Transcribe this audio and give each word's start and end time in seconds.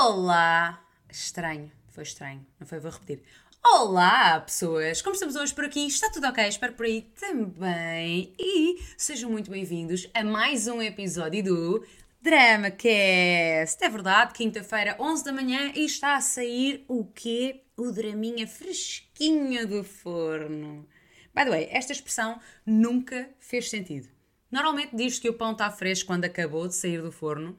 Olá! 0.00 0.80
Estranho, 1.10 1.72
foi 1.88 2.04
estranho, 2.04 2.46
não 2.60 2.64
foi? 2.64 2.78
Vou 2.78 2.88
repetir. 2.88 3.20
Olá, 3.64 4.38
pessoas! 4.38 5.02
Como 5.02 5.14
estamos 5.14 5.34
hoje 5.34 5.52
por 5.52 5.64
aqui? 5.64 5.88
Está 5.88 6.08
tudo 6.08 6.28
ok? 6.28 6.46
Espero 6.46 6.74
por 6.74 6.86
aí 6.86 7.02
também. 7.18 8.32
E 8.38 8.80
sejam 8.96 9.28
muito 9.28 9.50
bem-vindos 9.50 10.08
a 10.14 10.22
mais 10.22 10.68
um 10.68 10.80
episódio 10.80 11.42
do 11.42 11.86
DramaCast. 12.22 13.82
É 13.82 13.88
verdade, 13.88 14.34
quinta-feira, 14.34 14.96
11 15.00 15.24
da 15.24 15.32
manhã, 15.32 15.72
e 15.74 15.84
está 15.84 16.14
a 16.14 16.20
sair 16.20 16.84
o 16.86 17.04
quê? 17.04 17.64
O 17.76 17.90
draminha 17.90 18.46
fresquinho 18.46 19.66
do 19.66 19.82
forno. 19.82 20.86
By 21.34 21.42
the 21.42 21.50
way, 21.50 21.68
esta 21.72 21.92
expressão 21.92 22.38
nunca 22.64 23.28
fez 23.40 23.68
sentido. 23.68 24.08
Normalmente 24.48 24.94
diz 24.94 25.18
que 25.18 25.28
o 25.28 25.34
pão 25.34 25.52
está 25.52 25.68
fresco 25.72 26.06
quando 26.06 26.24
acabou 26.24 26.68
de 26.68 26.76
sair 26.76 27.02
do 27.02 27.10
forno, 27.10 27.58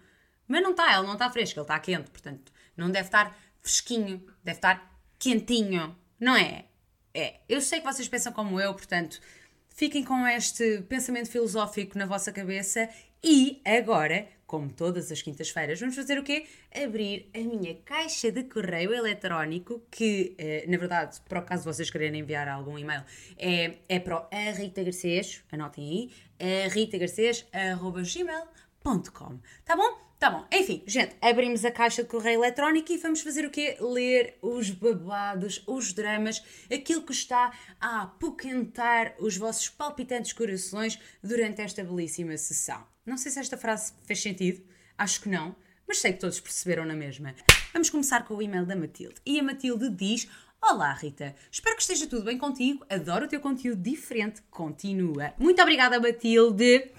mas 0.50 0.64
não 0.64 0.72
está, 0.72 0.98
ele 0.98 1.06
não 1.06 1.14
está 1.14 1.30
fresco, 1.30 1.60
ele 1.60 1.64
está 1.64 1.80
quente, 1.80 2.10
portanto, 2.10 2.52
não 2.76 2.90
deve 2.90 3.08
estar 3.08 3.38
fresquinho, 3.62 4.26
deve 4.44 4.58
estar 4.58 5.00
quentinho, 5.18 5.96
não 6.20 6.36
é? 6.36 6.66
É. 7.14 7.36
Eu 7.48 7.62
sei 7.62 7.80
que 7.80 7.86
vocês 7.86 8.08
pensam 8.08 8.34
como 8.34 8.60
eu, 8.60 8.74
portanto, 8.74 9.22
fiquem 9.70 10.04
com 10.04 10.26
este 10.28 10.82
pensamento 10.90 11.30
filosófico 11.30 11.96
na 11.98 12.08
vossa 12.08 12.32
cabeça 12.32 12.90
e 13.24 13.62
agora, 13.64 14.28
como 14.48 14.72
todas 14.72 15.12
as 15.12 15.22
quintas-feiras, 15.22 15.80
vamos 15.80 15.96
fazer 15.96 16.18
o 16.18 16.24
quê? 16.24 16.48
Abrir 16.74 17.30
a 17.36 17.40
minha 17.40 17.76
caixa 17.86 18.32
de 18.32 18.44
correio 18.44 18.92
eletrónico, 18.94 19.84
que, 19.92 20.34
eh, 20.38 20.64
na 20.68 20.78
verdade, 20.78 21.20
para 21.28 21.40
o 21.40 21.44
caso 21.44 21.66
vocês 21.66 21.90
quererem 21.92 22.22
enviar 22.22 22.48
algum 22.48 22.80
e-mail, 22.80 23.04
é, 23.38 23.76
é 23.88 24.00
para 24.00 24.18
o 24.18 24.28
Rita 24.56 24.84
Garcês, 24.84 25.44
anotem 25.52 26.10
aí, 26.40 26.68
ritagarcês.gmail.com, 26.70 29.40
tá 29.66 29.76
bom? 29.76 30.09
Tá 30.20 30.30
bom, 30.30 30.46
enfim, 30.52 30.84
gente, 30.86 31.16
abrimos 31.22 31.64
a 31.64 31.72
caixa 31.72 32.04
de 32.04 32.10
correio 32.10 32.42
eletrónico 32.42 32.92
e 32.92 32.98
vamos 32.98 33.22
fazer 33.22 33.46
o 33.46 33.50
quê? 33.50 33.78
Ler 33.80 34.38
os 34.42 34.70
babados, 34.70 35.64
os 35.66 35.94
dramas, 35.94 36.44
aquilo 36.70 37.04
que 37.04 37.14
está 37.14 37.58
a 37.80 38.02
apoquentar 38.02 39.16
os 39.18 39.38
vossos 39.38 39.70
palpitantes 39.70 40.34
corações 40.34 41.00
durante 41.24 41.62
esta 41.62 41.86
belíssima 41.86 42.36
sessão. 42.36 42.86
Não 43.06 43.18
sei 43.18 43.32
se 43.32 43.40
esta 43.40 43.56
frase 43.56 43.94
fez 44.04 44.22
sentido, 44.22 44.62
acho 44.98 45.22
que 45.22 45.30
não, 45.30 45.56
mas 45.88 46.00
sei 46.00 46.12
que 46.12 46.20
todos 46.20 46.42
perceberam 46.42 46.84
na 46.84 46.96
mesma. 46.96 47.34
Vamos 47.72 47.90
começar 47.90 48.26
com 48.26 48.36
o 48.36 48.42
e-mail 48.42 48.66
da 48.66 48.76
Matilde. 48.76 49.22
E 49.26 49.40
a 49.40 49.44
Matilde 49.44 49.90
diz: 49.90 50.28
Olá, 50.62 50.92
Rita. 50.92 51.34
Espero 51.50 51.78
que 51.78 51.82
esteja 51.82 52.08
tudo 52.08 52.26
bem 52.26 52.38
contigo. 52.38 52.86
Adoro 52.90 53.24
o 53.24 53.30
teu 53.30 53.40
conteúdo 53.40 53.82
diferente. 53.82 54.42
Continua. 54.52 55.34
Muito 55.40 55.62
obrigada, 55.62 55.98
Matilde 55.98 56.92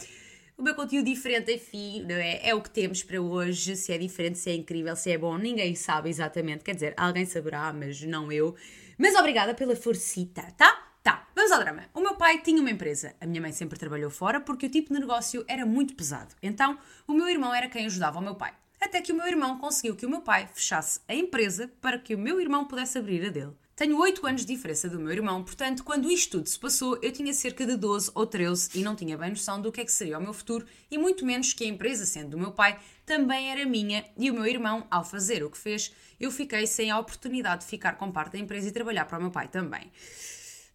o 0.61 0.63
meu 0.63 0.75
conteúdo 0.75 1.07
diferente, 1.07 1.51
enfim, 1.55 2.03
não 2.03 2.17
é? 2.17 2.47
É 2.47 2.55
o 2.55 2.61
que 2.61 2.69
temos 2.69 3.03
para 3.03 3.19
hoje. 3.19 3.75
Se 3.77 3.93
é 3.95 3.99
diferente, 3.99 4.39
se 4.39 4.51
é 4.51 4.55
incrível, 4.55 4.95
se 4.95 5.11
é 5.11 5.17
bom, 5.17 5.39
ninguém 5.39 5.75
sabe 5.75 6.11
exatamente. 6.11 6.63
Quer 6.63 6.75
dizer, 6.75 6.95
alguém 6.99 7.25
saberá, 7.25 7.73
mas 7.73 8.03
não 8.03 8.31
eu. 8.31 8.55
Mas 8.99 9.15
obrigada 9.15 9.55
pela 9.55 9.75
forcita, 9.75 10.43
tá? 10.59 10.87
Tá, 11.03 11.27
vamos 11.35 11.51
ao 11.51 11.61
drama. 11.61 11.85
O 11.95 12.01
meu 12.01 12.15
pai 12.15 12.43
tinha 12.43 12.61
uma 12.61 12.71
empresa. 12.71 13.15
A 13.19 13.27
minha 13.27 13.41
mãe 13.41 13.53
sempre 13.53 13.79
trabalhou 13.79 14.11
fora 14.11 14.39
porque 14.39 14.67
o 14.67 14.71
tipo 14.71 14.93
de 14.93 15.01
negócio 15.01 15.43
era 15.49 15.65
muito 15.65 15.95
pesado. 15.95 16.35
Então, 16.43 16.79
o 17.09 17.15
meu 17.15 17.27
irmão 17.27 17.55
era 17.55 17.67
quem 17.67 17.87
ajudava 17.87 18.19
o 18.19 18.23
meu 18.23 18.35
pai. 18.35 18.53
Até 18.79 19.01
que 19.01 19.13
o 19.13 19.17
meu 19.17 19.27
irmão 19.27 19.57
conseguiu 19.57 19.97
que 19.97 20.05
o 20.05 20.11
meu 20.11 20.21
pai 20.21 20.47
fechasse 20.53 21.01
a 21.09 21.15
empresa 21.15 21.71
para 21.81 21.99
que 21.99 22.15
o 22.15 22.19
meu 22.19 22.39
irmão 22.39 22.67
pudesse 22.67 22.99
abrir 22.99 23.25
a 23.25 23.31
dele. 23.31 23.53
Tenho 23.81 23.99
8 23.99 24.27
anos 24.27 24.43
de 24.43 24.55
diferença 24.55 24.91
do 24.91 25.01
meu 25.01 25.11
irmão, 25.11 25.43
portanto, 25.43 25.83
quando 25.83 26.11
isto 26.11 26.33
tudo 26.33 26.47
se 26.51 26.59
passou, 26.59 26.99
eu 27.01 27.11
tinha 27.11 27.33
cerca 27.33 27.65
de 27.65 27.79
12 27.79 28.11
ou 28.15 28.27
13 28.27 28.79
e 28.79 28.83
não 28.83 28.95
tinha 28.95 29.17
bem 29.17 29.31
noção 29.31 29.59
do 29.59 29.73
que 29.73 29.81
é 29.81 29.85
que 29.87 29.91
seria 29.91 30.19
o 30.19 30.23
meu 30.23 30.35
futuro 30.35 30.67
e 30.91 30.99
muito 30.99 31.25
menos 31.25 31.55
que 31.55 31.65
a 31.65 31.67
empresa, 31.67 32.05
sendo 32.05 32.33
do 32.33 32.39
meu 32.39 32.53
pai, 32.53 32.79
também 33.07 33.51
era 33.51 33.65
minha 33.65 34.05
e 34.19 34.31
o 34.31 34.35
meu 34.35 34.45
irmão, 34.45 34.87
ao 34.91 35.03
fazer 35.03 35.43
o 35.43 35.49
que 35.51 35.57
fez, 35.57 35.95
eu 36.21 36.31
fiquei 36.31 36.67
sem 36.67 36.91
a 36.91 36.99
oportunidade 36.99 37.63
de 37.63 37.71
ficar 37.71 37.95
com 37.95 38.13
parte 38.13 38.33
da 38.33 38.39
empresa 38.39 38.69
e 38.69 38.71
trabalhar 38.71 39.07
para 39.07 39.17
o 39.17 39.23
meu 39.23 39.31
pai 39.31 39.49
também. 39.49 39.91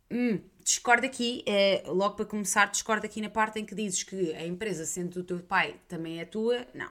Hum, 0.09 0.41
discordo 0.63 1.05
aqui, 1.05 1.43
é, 1.45 1.83
logo 1.85 2.15
para 2.15 2.25
começar, 2.25 2.65
discordo 2.71 3.05
aqui 3.05 3.21
na 3.21 3.29
parte 3.29 3.59
em 3.59 3.65
que 3.65 3.75
dizes 3.75 4.01
que 4.01 4.33
a 4.33 4.47
empresa, 4.47 4.83
sendo 4.83 5.19
do 5.19 5.23
teu 5.23 5.39
pai, 5.41 5.79
também 5.87 6.21
é 6.21 6.25
tua. 6.25 6.65
Não, 6.73 6.89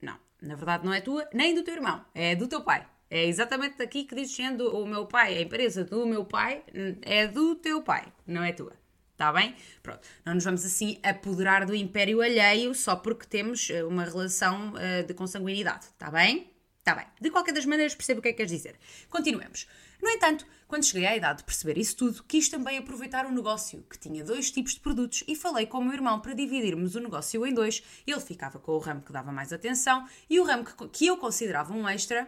não. 0.00 0.18
Na 0.40 0.56
verdade, 0.56 0.84
não 0.84 0.92
é 0.92 1.00
tua, 1.00 1.28
nem 1.32 1.54
do 1.54 1.62
teu 1.62 1.74
irmão, 1.74 2.04
é 2.16 2.34
do 2.34 2.48
teu 2.48 2.62
pai. 2.62 2.84
É 3.14 3.26
exatamente 3.26 3.82
aqui 3.82 4.04
que 4.04 4.14
diz 4.14 4.34
sendo 4.34 4.74
o 4.74 4.86
meu 4.86 5.04
pai, 5.04 5.36
a 5.36 5.42
empresa 5.42 5.84
do 5.84 6.06
meu 6.06 6.24
pai 6.24 6.62
é 7.02 7.26
do 7.28 7.54
teu 7.56 7.82
pai, 7.82 8.10
não 8.26 8.42
é 8.42 8.52
tua. 8.52 8.72
Está 9.12 9.30
bem? 9.30 9.54
Pronto. 9.82 10.00
Não 10.24 10.32
nos 10.32 10.44
vamos 10.44 10.64
assim 10.64 10.98
apoderar 11.02 11.66
do 11.66 11.74
império 11.74 12.22
alheio 12.22 12.74
só 12.74 12.96
porque 12.96 13.26
temos 13.26 13.68
eh, 13.68 13.84
uma 13.84 14.04
relação 14.04 14.72
uh, 14.72 15.06
de 15.06 15.12
consanguinidade. 15.12 15.88
Está 15.88 16.10
bem? 16.10 16.50
Está 16.78 16.94
bem. 16.94 17.04
De 17.20 17.30
qualquer 17.30 17.52
das 17.52 17.66
maneiras, 17.66 17.94
percebo 17.94 18.20
o 18.20 18.22
que 18.22 18.28
é 18.28 18.32
que 18.32 18.38
queres 18.38 18.50
dizer. 18.50 18.76
Continuemos. 19.10 19.68
No 20.00 20.08
entanto, 20.08 20.46
quando 20.66 20.86
cheguei 20.86 21.06
à 21.06 21.14
idade 21.14 21.40
de 21.40 21.44
perceber 21.44 21.76
isso 21.76 21.94
tudo, 21.94 22.24
quis 22.24 22.48
também 22.48 22.78
aproveitar 22.78 23.26
o 23.26 23.30
negócio, 23.30 23.84
que 23.90 23.98
tinha 23.98 24.24
dois 24.24 24.50
tipos 24.50 24.72
de 24.72 24.80
produtos, 24.80 25.22
e 25.28 25.36
falei 25.36 25.66
com 25.66 25.78
o 25.78 25.84
meu 25.84 25.92
irmão 25.92 26.18
para 26.18 26.32
dividirmos 26.32 26.94
o 26.94 27.00
negócio 27.00 27.44
em 27.44 27.52
dois. 27.52 27.82
Ele 28.06 28.20
ficava 28.20 28.58
com 28.58 28.72
o 28.72 28.78
ramo 28.78 29.02
que 29.02 29.12
dava 29.12 29.30
mais 29.30 29.52
atenção 29.52 30.08
e 30.30 30.40
o 30.40 30.44
ramo 30.44 30.64
que, 30.64 30.88
que 30.88 31.06
eu 31.06 31.18
considerava 31.18 31.74
um 31.74 31.86
extra, 31.86 32.26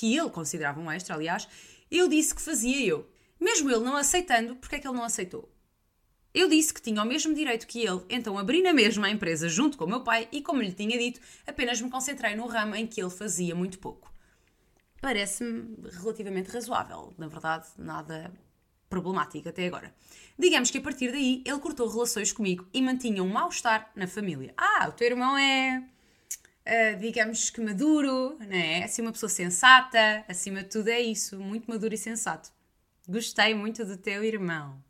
que 0.00 0.16
ele 0.16 0.30
considerava 0.30 0.80
um 0.80 0.90
extra, 0.90 1.14
aliás, 1.14 1.46
eu 1.90 2.08
disse 2.08 2.34
que 2.34 2.40
fazia 2.40 2.82
eu. 2.82 3.06
Mesmo 3.38 3.70
ele 3.70 3.84
não 3.84 3.96
aceitando, 3.96 4.56
porque 4.56 4.76
é 4.76 4.78
que 4.78 4.88
ele 4.88 4.96
não 4.96 5.04
aceitou? 5.04 5.46
Eu 6.32 6.48
disse 6.48 6.72
que 6.72 6.80
tinha 6.80 7.02
o 7.02 7.04
mesmo 7.04 7.34
direito 7.34 7.66
que 7.66 7.84
ele, 7.84 8.00
então 8.08 8.38
abri 8.38 8.62
na 8.62 8.72
mesma 8.72 9.10
empresa 9.10 9.46
junto 9.46 9.76
com 9.76 9.84
o 9.84 9.88
meu 9.88 10.00
pai 10.00 10.26
e, 10.32 10.40
como 10.40 10.62
lhe 10.62 10.72
tinha 10.72 10.96
dito, 10.96 11.20
apenas 11.46 11.82
me 11.82 11.90
concentrei 11.90 12.34
no 12.34 12.46
ramo 12.46 12.74
em 12.76 12.86
que 12.86 12.98
ele 13.02 13.10
fazia 13.10 13.54
muito 13.54 13.78
pouco. 13.78 14.10
Parece-me 15.02 15.76
relativamente 15.90 16.50
razoável, 16.50 17.12
na 17.18 17.26
verdade, 17.26 17.66
nada 17.76 18.32
problemático 18.88 19.50
até 19.50 19.66
agora. 19.66 19.94
Digamos 20.38 20.70
que 20.70 20.78
a 20.78 20.82
partir 20.82 21.12
daí 21.12 21.42
ele 21.44 21.58
cortou 21.58 21.88
relações 21.88 22.32
comigo 22.32 22.66
e 22.72 22.80
mantinha 22.80 23.22
um 23.22 23.28
mal-estar 23.28 23.90
na 23.94 24.06
família. 24.06 24.54
Ah, 24.56 24.88
o 24.88 24.92
teu 24.92 25.08
irmão 25.08 25.36
é 25.36 25.82
uh, 26.66 26.98
digamos 26.98 27.50
que 27.50 27.60
maduro, 27.60 28.36
né? 28.40 28.84
assim 28.84 29.02
uma 29.02 29.12
pessoa 29.12 29.28
sensata, 29.28 30.24
acima 30.28 30.62
de 30.62 30.68
tudo 30.68 30.88
é 30.88 31.00
isso, 31.00 31.38
muito 31.38 31.70
maduro 31.70 31.94
e 31.94 31.98
sensato. 31.98 32.50
Gostei 33.08 33.54
muito 33.54 33.84
do 33.84 33.96
teu 33.96 34.22
irmão, 34.22 34.82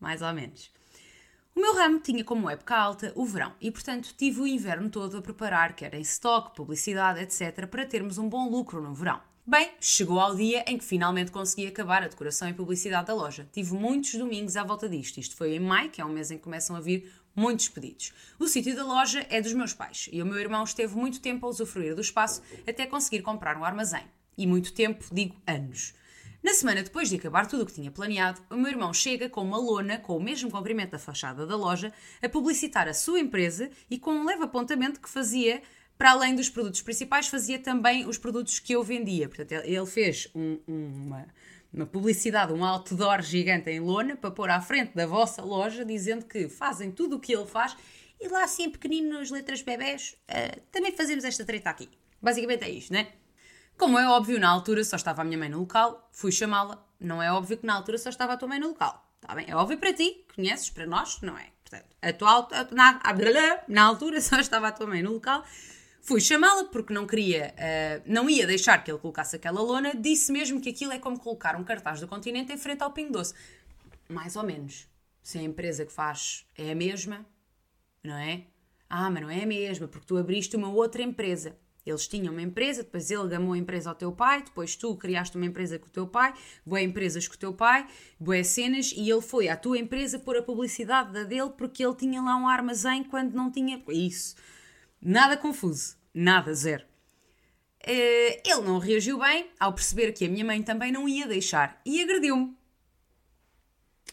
mais 0.00 0.22
ou 0.22 0.32
menos. 0.32 0.72
O 1.54 1.60
meu 1.60 1.74
ramo 1.74 2.00
tinha 2.00 2.24
como 2.24 2.50
época 2.50 2.76
alta 2.76 3.12
o 3.14 3.24
verão 3.24 3.54
e, 3.60 3.70
portanto, 3.70 4.12
tive 4.16 4.40
o 4.40 4.46
inverno 4.46 4.90
todo 4.90 5.16
a 5.16 5.22
preparar, 5.22 5.76
quer 5.76 5.94
em 5.94 6.00
stock, 6.00 6.54
publicidade, 6.56 7.20
etc., 7.20 7.66
para 7.68 7.86
termos 7.86 8.18
um 8.18 8.28
bom 8.28 8.50
lucro 8.50 8.82
no 8.82 8.92
verão. 8.92 9.20
Bem, 9.46 9.72
chegou 9.78 10.18
ao 10.18 10.34
dia 10.34 10.64
em 10.66 10.78
que 10.78 10.84
finalmente 10.84 11.30
consegui 11.30 11.66
acabar 11.66 12.02
a 12.02 12.08
decoração 12.08 12.48
e 12.48 12.54
publicidade 12.54 13.06
da 13.06 13.14
loja. 13.14 13.46
Tive 13.52 13.74
muitos 13.74 14.14
domingos 14.14 14.56
à 14.56 14.64
volta 14.64 14.88
disto. 14.88 15.20
Isto 15.20 15.36
foi 15.36 15.54
em 15.54 15.60
maio, 15.60 15.90
que 15.90 16.00
é 16.00 16.04
um 16.04 16.08
mês 16.08 16.30
em 16.30 16.38
que 16.38 16.42
começam 16.42 16.74
a 16.74 16.80
vir 16.80 17.12
muitos 17.34 17.68
pedidos. 17.68 18.12
O 18.38 18.46
sítio 18.46 18.74
da 18.74 18.84
loja 18.84 19.26
é 19.28 19.40
dos 19.40 19.52
meus 19.52 19.72
pais 19.72 20.08
e 20.12 20.22
o 20.22 20.26
meu 20.26 20.38
irmão 20.38 20.64
esteve 20.64 20.96
muito 20.96 21.20
tempo 21.20 21.46
a 21.46 21.48
usufruir 21.48 21.94
do 21.94 22.00
espaço 22.00 22.42
até 22.66 22.86
conseguir 22.86 23.22
comprar 23.22 23.56
um 23.56 23.64
armazém. 23.64 24.04
E 24.36 24.46
muito 24.46 24.72
tempo, 24.72 25.04
digo 25.12 25.36
anos. 25.46 25.94
Na 26.44 26.52
semana 26.52 26.82
depois 26.82 27.08
de 27.08 27.16
acabar 27.16 27.46
tudo 27.46 27.62
o 27.62 27.66
que 27.66 27.72
tinha 27.72 27.90
planeado, 27.90 28.38
o 28.50 28.56
meu 28.56 28.70
irmão 28.70 28.92
chega 28.92 29.30
com 29.30 29.40
uma 29.40 29.56
lona 29.56 29.96
com 29.96 30.14
o 30.14 30.22
mesmo 30.22 30.50
comprimento 30.50 30.92
da 30.92 30.98
fachada 30.98 31.46
da 31.46 31.56
loja 31.56 31.90
a 32.20 32.28
publicitar 32.28 32.86
a 32.86 32.92
sua 32.92 33.18
empresa 33.18 33.70
e 33.90 33.98
com 33.98 34.12
um 34.12 34.26
leve 34.26 34.44
apontamento 34.44 35.00
que 35.00 35.08
fazia, 35.08 35.62
para 35.96 36.10
além 36.10 36.34
dos 36.34 36.50
produtos 36.50 36.82
principais, 36.82 37.28
fazia 37.28 37.58
também 37.58 38.06
os 38.06 38.18
produtos 38.18 38.58
que 38.58 38.74
eu 38.74 38.82
vendia. 38.82 39.26
Portanto, 39.26 39.52
ele 39.64 39.86
fez 39.86 40.28
um, 40.34 40.58
uma, 40.66 41.26
uma 41.74 41.86
publicidade, 41.86 42.52
um 42.52 42.64
outdoor 42.64 43.20
gigante 43.20 43.68
em 43.68 43.80
lona 43.80 44.16
para 44.16 44.30
pôr 44.30 44.48
à 44.48 44.60
frente 44.60 44.94
da 44.94 45.06
vossa 45.06 45.42
loja 45.42 45.84
dizendo 45.84 46.24
que 46.24 46.48
fazem 46.48 46.90
tudo 46.92 47.16
o 47.16 47.20
que 47.20 47.34
ele 47.34 47.46
faz 47.46 47.76
e 48.20 48.28
lá 48.28 48.44
assim 48.44 48.70
pequenino 48.70 49.18
nas 49.18 49.30
letras 49.30 49.60
bebés 49.60 50.16
uh, 50.30 50.60
também 50.70 50.92
fazemos 50.96 51.24
esta 51.24 51.44
treta 51.44 51.70
aqui. 51.70 51.90
Basicamente 52.22 52.64
é 52.64 52.70
isto, 52.70 52.92
né? 52.92 53.08
Como 53.76 53.98
é 53.98 54.08
óbvio, 54.08 54.38
na 54.38 54.48
altura 54.48 54.84
só 54.84 54.94
estava 54.94 55.22
a 55.22 55.24
minha 55.24 55.36
mãe 55.36 55.48
no 55.48 55.58
local, 55.58 56.08
fui 56.12 56.30
chamá-la. 56.30 56.86
Não 57.00 57.20
é 57.20 57.32
óbvio 57.32 57.58
que 57.58 57.66
na 57.66 57.74
altura 57.74 57.98
só 57.98 58.08
estava 58.08 58.34
a 58.34 58.36
tua 58.36 58.48
mãe 58.48 58.60
no 58.60 58.68
local. 58.68 59.12
Está 59.20 59.34
bem? 59.34 59.46
É 59.48 59.56
óbvio 59.56 59.76
para 59.78 59.92
ti, 59.92 60.24
conheces, 60.32 60.70
para 60.70 60.86
nós, 60.86 61.20
não 61.22 61.36
é? 61.36 61.48
Portanto, 61.64 61.96
a 62.00 62.12
tua, 62.12 62.48
na, 62.70 63.00
na 63.66 63.82
altura 63.82 64.20
só 64.20 64.38
estava 64.38 64.68
a 64.68 64.72
tua 64.72 64.86
mãe 64.86 65.02
no 65.02 65.14
local 65.14 65.44
Fui 66.04 66.20
chamá-la 66.20 66.64
porque 66.64 66.92
não 66.92 67.06
queria, 67.06 67.54
uh, 67.54 68.02
não 68.04 68.28
ia 68.28 68.46
deixar 68.46 68.84
que 68.84 68.90
ele 68.90 68.98
colocasse 68.98 69.36
aquela 69.36 69.62
lona. 69.62 69.94
Disse 69.96 70.30
mesmo 70.30 70.60
que 70.60 70.68
aquilo 70.68 70.92
é 70.92 70.98
como 70.98 71.18
colocar 71.18 71.56
um 71.56 71.64
cartaz 71.64 71.98
do 71.98 72.06
continente 72.06 72.52
em 72.52 72.58
frente 72.58 72.82
ao 72.82 72.92
Pingo 72.92 73.14
Doce. 73.14 73.32
Mais 74.06 74.36
ou 74.36 74.42
menos. 74.42 74.86
Se 75.22 75.38
a 75.38 75.42
empresa 75.42 75.86
que 75.86 75.92
faz 75.92 76.44
é 76.58 76.70
a 76.70 76.74
mesma, 76.74 77.24
não 78.02 78.16
é? 78.16 78.42
Ah, 78.86 79.08
mas 79.08 79.22
não 79.22 79.30
é 79.30 79.44
a 79.44 79.46
mesma, 79.46 79.88
porque 79.88 80.06
tu 80.06 80.18
abriste 80.18 80.54
uma 80.56 80.68
outra 80.68 81.02
empresa. 81.02 81.56
Eles 81.86 82.06
tinham 82.06 82.34
uma 82.34 82.42
empresa, 82.42 82.82
depois 82.82 83.10
ele 83.10 83.26
gamou 83.26 83.54
a 83.54 83.58
empresa 83.58 83.88
ao 83.88 83.94
teu 83.94 84.12
pai, 84.12 84.42
depois 84.42 84.76
tu 84.76 84.94
criaste 84.96 85.38
uma 85.38 85.46
empresa 85.46 85.78
com 85.78 85.86
o 85.86 85.90
teu 85.90 86.06
pai, 86.06 86.34
boé 86.66 86.82
empresas 86.82 87.26
com 87.26 87.34
o 87.34 87.38
teu 87.38 87.54
pai, 87.54 87.86
boé 88.20 88.42
cenas, 88.42 88.92
e 88.94 89.08
ele 89.10 89.22
foi 89.22 89.48
à 89.48 89.56
tua 89.56 89.78
empresa 89.78 90.18
pôr 90.18 90.36
a 90.36 90.42
publicidade 90.42 91.14
da 91.14 91.24
dele 91.24 91.50
porque 91.56 91.82
ele 91.82 91.94
tinha 91.94 92.20
lá 92.20 92.36
um 92.36 92.46
armazém 92.46 93.04
quando 93.04 93.32
não 93.32 93.50
tinha. 93.50 93.82
Isso. 93.88 94.36
Nada 95.04 95.36
confuso. 95.36 95.96
Nada, 96.14 96.54
zero. 96.54 96.84
eh, 97.86 98.40
ele 98.44 98.62
não 98.62 98.78
reagiu 98.78 99.18
bem 99.18 99.50
ao 99.60 99.72
perceber 99.74 100.12
que 100.12 100.24
a 100.24 100.28
minha 100.28 100.44
mãe 100.44 100.62
também 100.62 100.90
não 100.90 101.06
ia 101.08 101.26
deixar 101.26 101.80
e 101.84 102.02
agrediu-me. 102.02 102.56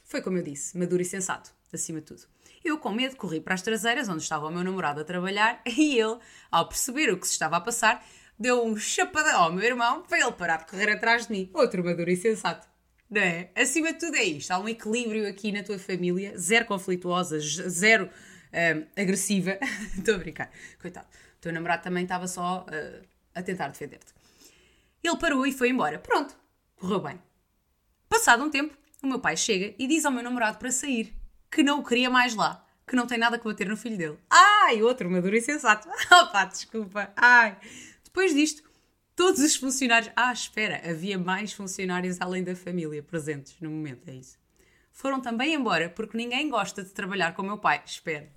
Foi 0.03 0.21
como 0.21 0.38
eu 0.38 0.43
disse, 0.43 0.77
maduro 0.77 1.01
e 1.01 1.05
sensato, 1.05 1.51
acima 1.71 2.01
de 2.01 2.07
tudo. 2.07 2.23
Eu, 2.63 2.77
com 2.77 2.91
medo, 2.91 3.15
corri 3.15 3.39
para 3.39 3.53
as 3.53 3.61
traseiras, 3.61 4.09
onde 4.09 4.21
estava 4.21 4.47
o 4.47 4.51
meu 4.51 4.63
namorado 4.63 4.99
a 4.99 5.05
trabalhar, 5.05 5.61
e 5.65 5.97
ele, 5.97 6.19
ao 6.51 6.67
perceber 6.67 7.11
o 7.11 7.17
que 7.17 7.25
se 7.25 7.33
estava 7.33 7.55
a 7.57 7.61
passar, 7.61 8.05
deu 8.37 8.63
um 8.65 8.75
chapadão 8.75 9.44
ao 9.44 9.53
meu 9.53 9.63
irmão 9.63 10.03
para 10.03 10.19
ele 10.19 10.31
parar 10.33 10.57
de 10.57 10.65
correr 10.65 10.91
atrás 10.91 11.27
de 11.27 11.31
mim. 11.31 11.49
Outro 11.53 11.83
maduro 11.83 12.09
e 12.09 12.17
sensato. 12.17 12.67
Não 13.09 13.21
é? 13.21 13.51
Acima 13.55 13.94
de 13.94 13.99
tudo 13.99 14.15
é 14.17 14.23
isto. 14.23 14.51
Há 14.51 14.59
um 14.59 14.67
equilíbrio 14.67 15.27
aqui 15.27 15.51
na 15.51 15.63
tua 15.63 15.79
família, 15.79 16.37
zero 16.37 16.65
conflituosa, 16.65 17.39
zero 17.39 18.09
um, 18.53 19.01
agressiva. 19.01 19.57
Estou 19.98 20.15
a 20.15 20.18
brincar. 20.18 20.51
Coitado. 20.81 21.07
O 21.38 21.42
teu 21.42 21.51
namorado 21.51 21.83
também 21.83 22.03
estava 22.03 22.27
só 22.27 22.65
uh, 22.65 23.07
a 23.33 23.42
tentar 23.42 23.69
defender-te. 23.69 24.13
Ele 25.03 25.18
parou 25.18 25.45
e 25.45 25.51
foi 25.51 25.69
embora. 25.69 25.98
Pronto. 25.98 26.36
Correu 26.75 27.00
bem. 27.00 27.19
Passado 28.07 28.44
um 28.44 28.50
tempo, 28.50 28.75
o 29.01 29.07
meu 29.07 29.19
pai 29.19 29.38
chega 29.38 29.74
e 29.80 29.88
diz 29.88 30.06
ao 30.06 30.12
meu 30.12 30.21
namorado 30.21 30.57
para 30.57 30.71
sair, 30.71 31.15
que 31.50 31.63
não 31.63 31.80
o 31.80 31.83
queria 31.83 32.09
mais 32.09 32.36
lá, 32.36 32.65
que 32.86 32.95
não 32.95 33.07
tem 33.07 33.18
nada 33.18 33.39
que 33.39 33.45
bater 33.45 33.68
no 33.68 33.77
filho 33.77 33.98
dele. 33.98 34.19
Ai, 34.30 34.81
outro 34.83 35.09
maduro 35.09 35.36
e 35.36 35.42
sensato. 35.42 35.88
Opa, 36.12 36.45
desculpa. 36.45 37.12
Ai. 37.15 37.57
Depois 38.04 38.33
disto, 38.33 38.63
todos 39.15 39.39
os 39.42 39.56
funcionários. 39.56 40.12
Ah, 40.15 40.33
espera, 40.33 40.81
havia 40.89 41.18
mais 41.18 41.54
funcionários 41.54 42.19
além 42.19 42.44
da 42.44 42.56
família 42.56 43.01
presentes 43.01 43.56
no 43.62 43.69
momento, 43.69 44.09
é 44.09 44.15
isso. 44.15 44.38
Foram 44.92 45.21
também 45.21 45.54
embora 45.54 45.89
porque 45.89 46.18
ninguém 46.18 46.50
gosta 46.50 46.83
de 46.83 46.89
trabalhar 46.89 47.33
com 47.33 47.42
o 47.42 47.45
meu 47.45 47.57
pai. 47.57 47.81
Espera. 47.86 48.30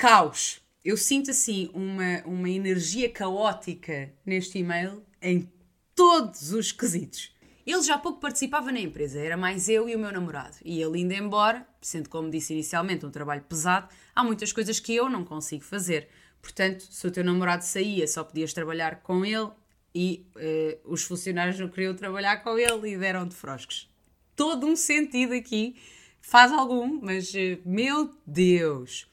Caos. 0.00 0.62
Eu 0.82 0.96
sinto 0.96 1.30
assim 1.30 1.68
uma, 1.74 2.22
uma 2.24 2.48
energia 2.48 3.06
caótica 3.10 4.10
neste 4.24 4.56
e-mail 4.56 5.04
em 5.20 5.46
todos 5.94 6.54
os 6.54 6.72
quesitos. 6.72 7.36
Ele 7.66 7.82
já 7.82 7.98
pouco 7.98 8.18
participava 8.18 8.72
na 8.72 8.80
empresa, 8.80 9.20
era 9.20 9.36
mais 9.36 9.68
eu 9.68 9.90
e 9.90 9.94
o 9.94 9.98
meu 9.98 10.10
namorado. 10.10 10.56
E 10.64 10.80
ele 10.80 11.00
indo 11.00 11.12
embora, 11.12 11.66
sendo 11.82 12.08
como 12.08 12.30
disse 12.30 12.54
inicialmente 12.54 13.04
um 13.04 13.10
trabalho 13.10 13.42
pesado, 13.42 13.90
há 14.14 14.24
muitas 14.24 14.54
coisas 14.54 14.80
que 14.80 14.96
eu 14.96 15.06
não 15.10 15.22
consigo 15.22 15.64
fazer. 15.64 16.08
Portanto, 16.40 16.80
se 16.90 17.06
o 17.06 17.10
teu 17.10 17.22
namorado 17.22 17.62
saía, 17.62 18.08
só 18.08 18.24
podias 18.24 18.54
trabalhar 18.54 19.02
com 19.02 19.22
ele 19.22 19.50
e 19.94 20.26
uh, 20.34 20.92
os 20.94 21.02
funcionários 21.02 21.60
não 21.60 21.68
queriam 21.68 21.94
trabalhar 21.94 22.38
com 22.38 22.58
ele 22.58 22.94
e 22.94 22.96
deram 22.96 23.28
de 23.28 23.34
froscos. 23.34 23.86
Todo 24.34 24.66
um 24.66 24.76
sentido 24.76 25.34
aqui, 25.34 25.76
faz 26.22 26.50
algum, 26.50 27.02
mas 27.02 27.34
uh, 27.34 27.60
meu 27.66 28.14
Deus! 28.26 29.09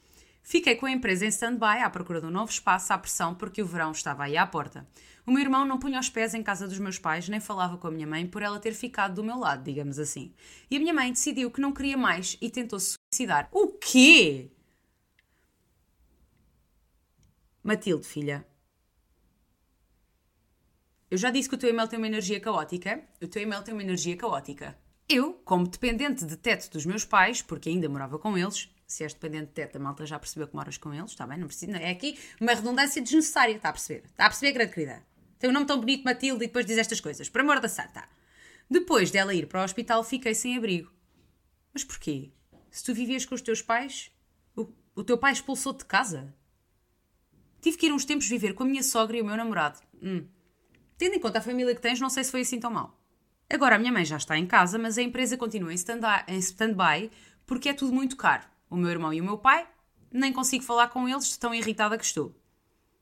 Fiquei 0.48 0.76
com 0.76 0.86
a 0.86 0.90
empresa 0.90 1.26
em 1.26 1.28
stand-by 1.28 1.82
à 1.82 1.90
procura 1.90 2.22
de 2.22 2.26
um 2.26 2.30
novo 2.30 2.50
espaço 2.50 2.90
à 2.90 2.96
pressão 2.96 3.34
porque 3.34 3.60
o 3.60 3.66
verão 3.66 3.92
estava 3.92 4.24
aí 4.24 4.34
à 4.34 4.46
porta. 4.46 4.88
O 5.26 5.30
meu 5.30 5.42
irmão 5.42 5.66
não 5.66 5.78
punha 5.78 6.00
os 6.00 6.08
pés 6.08 6.32
em 6.32 6.42
casa 6.42 6.66
dos 6.66 6.78
meus 6.78 6.98
pais, 6.98 7.28
nem 7.28 7.38
falava 7.38 7.76
com 7.76 7.86
a 7.86 7.90
minha 7.90 8.06
mãe 8.06 8.26
por 8.26 8.40
ela 8.40 8.58
ter 8.58 8.72
ficado 8.72 9.16
do 9.16 9.22
meu 9.22 9.38
lado, 9.38 9.62
digamos 9.62 9.98
assim. 9.98 10.32
E 10.70 10.78
a 10.78 10.80
minha 10.80 10.94
mãe 10.94 11.12
decidiu 11.12 11.50
que 11.50 11.60
não 11.60 11.70
queria 11.70 11.98
mais 11.98 12.38
e 12.40 12.48
tentou 12.48 12.80
se 12.80 12.96
suicidar. 13.12 13.50
O 13.52 13.68
quê? 13.68 14.50
Matilde, 17.62 18.06
filha. 18.06 18.48
Eu 21.10 21.18
já 21.18 21.30
disse 21.30 21.46
que 21.46 21.56
o 21.56 21.58
teu 21.58 21.68
e-mail 21.68 21.88
tem 21.88 21.98
uma 21.98 22.06
energia 22.06 22.40
caótica. 22.40 23.04
O 23.20 23.28
teu 23.28 23.42
e-mail 23.42 23.62
tem 23.62 23.74
uma 23.74 23.82
energia 23.82 24.16
caótica. 24.16 24.78
Eu, 25.06 25.34
como 25.44 25.68
dependente 25.68 26.24
de 26.24 26.38
teto 26.38 26.70
dos 26.70 26.86
meus 26.86 27.04
pais, 27.04 27.42
porque 27.42 27.68
ainda 27.68 27.86
morava 27.86 28.18
com 28.18 28.38
eles, 28.38 28.70
se 28.88 29.04
és 29.04 29.12
dependente 29.12 29.48
de 29.48 29.52
teto, 29.52 29.76
a 29.76 29.78
malta 29.78 30.06
já 30.06 30.18
percebeu 30.18 30.48
que 30.48 30.56
moras 30.56 30.78
com 30.78 30.92
eles, 30.94 31.10
está 31.10 31.26
bem? 31.26 31.36
Não 31.36 31.46
precisa. 31.46 31.76
É 31.76 31.90
aqui 31.90 32.18
uma 32.40 32.54
redundância 32.54 33.02
desnecessária, 33.02 33.54
está 33.54 33.68
a 33.68 33.72
perceber? 33.72 34.06
Está 34.06 34.24
a 34.24 34.28
perceber, 34.30 34.52
grande 34.52 34.72
querida? 34.72 35.06
Tem 35.38 35.50
um 35.50 35.52
nome 35.52 35.66
tão 35.66 35.78
bonito, 35.78 36.04
Matilde, 36.04 36.42
e 36.42 36.46
depois 36.46 36.64
diz 36.64 36.78
estas 36.78 36.98
coisas. 36.98 37.28
Por 37.28 37.42
amor 37.42 37.60
da 37.60 37.68
santa. 37.68 38.08
Depois 38.68 39.10
dela 39.10 39.34
ir 39.34 39.46
para 39.46 39.60
o 39.60 39.64
hospital, 39.64 40.02
fiquei 40.02 40.34
sem 40.34 40.56
abrigo. 40.56 40.90
Mas 41.72 41.84
porquê? 41.84 42.32
Se 42.70 42.82
tu 42.82 42.94
vivias 42.94 43.26
com 43.26 43.34
os 43.34 43.42
teus 43.42 43.60
pais, 43.60 44.10
o, 44.56 44.66
o 44.94 45.04
teu 45.04 45.18
pai 45.18 45.32
expulsou-te 45.32 45.80
de 45.80 45.84
casa? 45.84 46.34
Tive 47.60 47.76
que 47.76 47.86
ir 47.86 47.92
uns 47.92 48.06
tempos 48.06 48.26
viver 48.26 48.54
com 48.54 48.62
a 48.62 48.66
minha 48.66 48.82
sogra 48.82 49.18
e 49.18 49.20
o 49.20 49.24
meu 49.24 49.36
namorado. 49.36 49.80
Hum. 50.02 50.26
Tendo 50.96 51.14
em 51.14 51.20
conta 51.20 51.40
a 51.40 51.42
família 51.42 51.74
que 51.74 51.80
tens, 51.82 52.00
não 52.00 52.08
sei 52.08 52.24
se 52.24 52.30
foi 52.30 52.40
assim 52.40 52.58
tão 52.58 52.70
mal. 52.70 52.98
Agora 53.50 53.76
a 53.76 53.78
minha 53.78 53.92
mãe 53.92 54.04
já 54.04 54.16
está 54.16 54.36
em 54.36 54.46
casa, 54.46 54.78
mas 54.78 54.96
a 54.96 55.02
empresa 55.02 55.36
continua 55.36 55.72
em 55.72 56.38
stand-by 56.38 57.10
porque 57.46 57.68
é 57.68 57.74
tudo 57.74 57.92
muito 57.92 58.16
caro. 58.16 58.44
O 58.70 58.76
meu 58.76 58.90
irmão 58.90 59.12
e 59.12 59.20
o 59.20 59.24
meu 59.24 59.38
pai, 59.38 59.66
nem 60.10 60.32
consigo 60.32 60.64
falar 60.64 60.88
com 60.88 61.08
eles 61.08 61.28
de 61.28 61.38
tão 61.38 61.54
irritada 61.54 61.96
que 61.96 62.04
estou. 62.04 62.34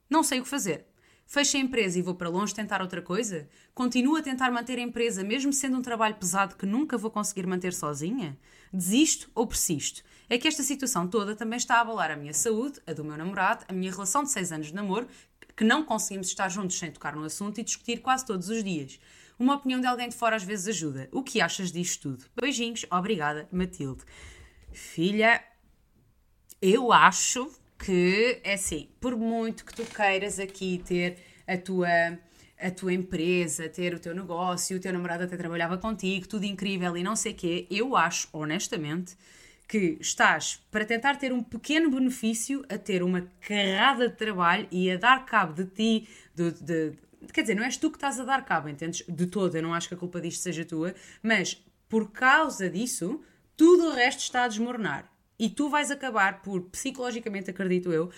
Não 0.09 0.23
sei 0.23 0.39
o 0.39 0.43
que 0.43 0.49
fazer. 0.49 0.85
Fecho 1.25 1.57
a 1.57 1.59
empresa 1.59 1.99
e 1.99 2.01
vou 2.01 2.15
para 2.15 2.29
longe 2.29 2.55
tentar 2.55 2.81
outra 2.81 3.01
coisa? 3.01 3.49
Continuo 3.73 4.15
a 4.15 4.21
tentar 4.21 4.49
manter 4.49 4.79
a 4.79 4.81
empresa, 4.81 5.25
mesmo 5.25 5.51
sendo 5.51 5.77
um 5.77 5.81
trabalho 5.81 6.15
pesado 6.15 6.55
que 6.55 6.65
nunca 6.65 6.97
vou 6.97 7.11
conseguir 7.11 7.45
manter 7.45 7.73
sozinha? 7.73 8.39
Desisto 8.71 9.29
ou 9.35 9.45
persisto? 9.45 10.03
É 10.29 10.37
que 10.37 10.47
esta 10.47 10.63
situação 10.63 11.05
toda 11.05 11.35
também 11.35 11.57
está 11.57 11.75
a 11.75 11.81
abalar 11.81 12.11
a 12.11 12.15
minha 12.15 12.33
saúde, 12.33 12.79
a 12.87 12.93
do 12.93 13.03
meu 13.03 13.17
namorado, 13.17 13.65
a 13.67 13.73
minha 13.73 13.91
relação 13.91 14.23
de 14.23 14.31
seis 14.31 14.53
anos 14.53 14.67
de 14.67 14.73
namoro, 14.73 15.07
que 15.55 15.65
não 15.65 15.83
conseguimos 15.83 16.27
estar 16.27 16.47
juntos 16.47 16.77
sem 16.77 16.91
tocar 16.91 17.13
no 17.13 17.25
assunto 17.25 17.59
e 17.59 17.63
discutir 17.63 17.99
quase 17.99 18.25
todos 18.25 18.47
os 18.47 18.63
dias. 18.63 18.97
Uma 19.37 19.55
opinião 19.55 19.81
de 19.81 19.87
alguém 19.87 20.07
de 20.07 20.15
fora 20.15 20.37
às 20.37 20.43
vezes 20.43 20.67
ajuda. 20.69 21.09
O 21.11 21.21
que 21.21 21.41
achas 21.41 21.73
disto 21.73 22.03
tudo? 22.03 22.25
Beijinhos, 22.39 22.85
obrigada, 22.89 23.49
Matilde. 23.51 24.03
Filha, 24.71 25.43
eu 26.61 26.91
acho 26.91 27.51
que 27.77 28.39
é 28.43 28.53
assim, 28.53 28.89
por 28.99 29.15
muito 29.15 29.63
que 29.63 29.73
tu 29.73 29.83
queiras 29.83 30.39
aqui 30.39 30.81
ter 30.85 31.17
a 31.47 31.57
tua 31.57 31.87
a 32.59 32.71
tua 32.71 32.91
empresa, 32.91 33.69
ter 33.69 33.93
o 33.93 33.99
teu 33.99 34.15
negócio, 34.15 34.77
o 34.77 34.79
teu 34.79 34.91
namorado 34.91 35.23
até 35.23 35.37
trabalhava 35.37 35.77
contigo, 35.77 36.27
tudo 36.27 36.43
incrível 36.43 36.97
e 36.97 37.03
não 37.03 37.15
sei 37.15 37.33
quê, 37.33 37.67
eu 37.69 37.95
acho, 37.95 38.27
honestamente, 38.33 39.15
que 39.67 39.97
estás 39.99 40.59
para 40.71 40.85
tentar 40.85 41.17
ter 41.17 41.31
um 41.31 41.43
pequeno 41.43 41.91
benefício 41.91 42.65
a 42.69 42.77
ter 42.77 43.03
uma 43.03 43.27
carrada 43.41 44.09
de 44.09 44.15
trabalho 44.15 44.67
e 44.71 44.89
a 44.89 44.97
dar 44.97 45.25
cabo 45.25 45.53
de 45.53 45.65
ti, 45.65 46.09
de, 46.33 46.51
de, 46.51 46.93
quer 47.31 47.41
dizer, 47.41 47.55
não 47.55 47.63
és 47.63 47.77
tu 47.77 47.91
que 47.91 47.97
estás 47.97 48.19
a 48.19 48.23
dar 48.23 48.43
cabo, 48.45 48.69
entendes? 48.69 49.03
De 49.07 49.27
todo, 49.27 49.55
eu 49.55 49.61
não 49.61 49.73
acho 49.73 49.87
que 49.87 49.93
a 49.93 49.97
culpa 49.97 50.19
disto 50.21 50.41
seja 50.41 50.65
tua, 50.65 50.95
mas 51.21 51.61
por 51.89 52.11
causa 52.11 52.69
disso, 52.69 53.21
tudo 53.55 53.89
o 53.89 53.93
resto 53.93 54.21
está 54.21 54.45
a 54.45 54.47
desmoronar. 54.47 55.11
E 55.39 55.49
tu 55.49 55.69
vais 55.69 55.91
acabar 55.91 56.41
por, 56.41 56.63
psicologicamente, 56.69 57.49
acredito 57.49 57.91
eu, 57.91 58.11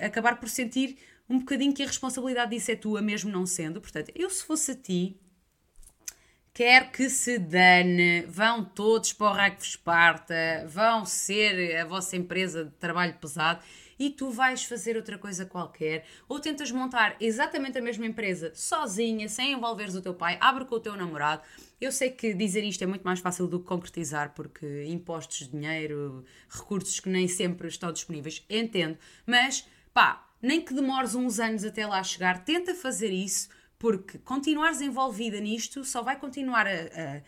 acabar 0.00 0.38
por 0.38 0.48
sentir 0.48 0.96
um 1.28 1.38
bocadinho 1.38 1.72
que 1.72 1.82
a 1.82 1.86
responsabilidade 1.86 2.50
disso 2.50 2.70
é 2.70 2.76
tua, 2.76 3.02
mesmo 3.02 3.30
não 3.30 3.46
sendo. 3.46 3.80
Portanto, 3.80 4.12
eu 4.14 4.28
se 4.30 4.44
fosse 4.44 4.72
a 4.72 4.74
ti, 4.74 5.16
quer 6.52 6.90
que 6.90 7.08
se 7.08 7.38
dane, 7.38 8.22
vão 8.22 8.64
todos 8.64 9.12
para 9.12 9.30
o 9.30 9.32
raio 9.32 9.56
que 9.56 9.60
vos 9.60 9.76
parta, 9.76 10.66
vão 10.68 11.04
ser 11.04 11.76
a 11.76 11.84
vossa 11.84 12.16
empresa 12.16 12.64
de 12.64 12.72
trabalho 12.72 13.14
pesado 13.14 13.60
e 14.00 14.08
tu 14.08 14.30
vais 14.30 14.64
fazer 14.64 14.96
outra 14.96 15.18
coisa 15.18 15.44
qualquer, 15.44 16.06
ou 16.26 16.40
tentas 16.40 16.70
montar 16.72 17.16
exatamente 17.20 17.76
a 17.76 17.82
mesma 17.82 18.06
empresa 18.06 18.50
sozinha, 18.54 19.28
sem 19.28 19.52
envolveres 19.52 19.94
o 19.94 20.00
teu 20.00 20.14
pai, 20.14 20.38
abre 20.40 20.64
com 20.64 20.76
o 20.76 20.80
teu 20.80 20.96
namorado. 20.96 21.42
Eu 21.78 21.92
sei 21.92 22.10
que 22.10 22.32
dizer 22.32 22.64
isto 22.64 22.82
é 22.82 22.86
muito 22.86 23.02
mais 23.02 23.20
fácil 23.20 23.46
do 23.46 23.60
que 23.60 23.66
concretizar, 23.66 24.32
porque 24.34 24.84
impostos, 24.86 25.50
dinheiro, 25.50 26.24
recursos 26.48 26.98
que 26.98 27.10
nem 27.10 27.28
sempre 27.28 27.68
estão 27.68 27.92
disponíveis, 27.92 28.42
entendo, 28.48 28.96
mas 29.26 29.68
pá, 29.92 30.26
nem 30.40 30.62
que 30.62 30.72
demores 30.72 31.14
uns 31.14 31.38
anos 31.38 31.62
até 31.62 31.86
lá 31.86 32.02
chegar, 32.02 32.42
tenta 32.42 32.74
fazer 32.74 33.10
isso, 33.10 33.50
porque 33.78 34.16
continuares 34.18 34.80
envolvida 34.80 35.38
nisto 35.38 35.84
só 35.84 36.02
vai 36.02 36.18
continuar 36.18 36.66
a, 36.66 36.70
a 36.70 37.20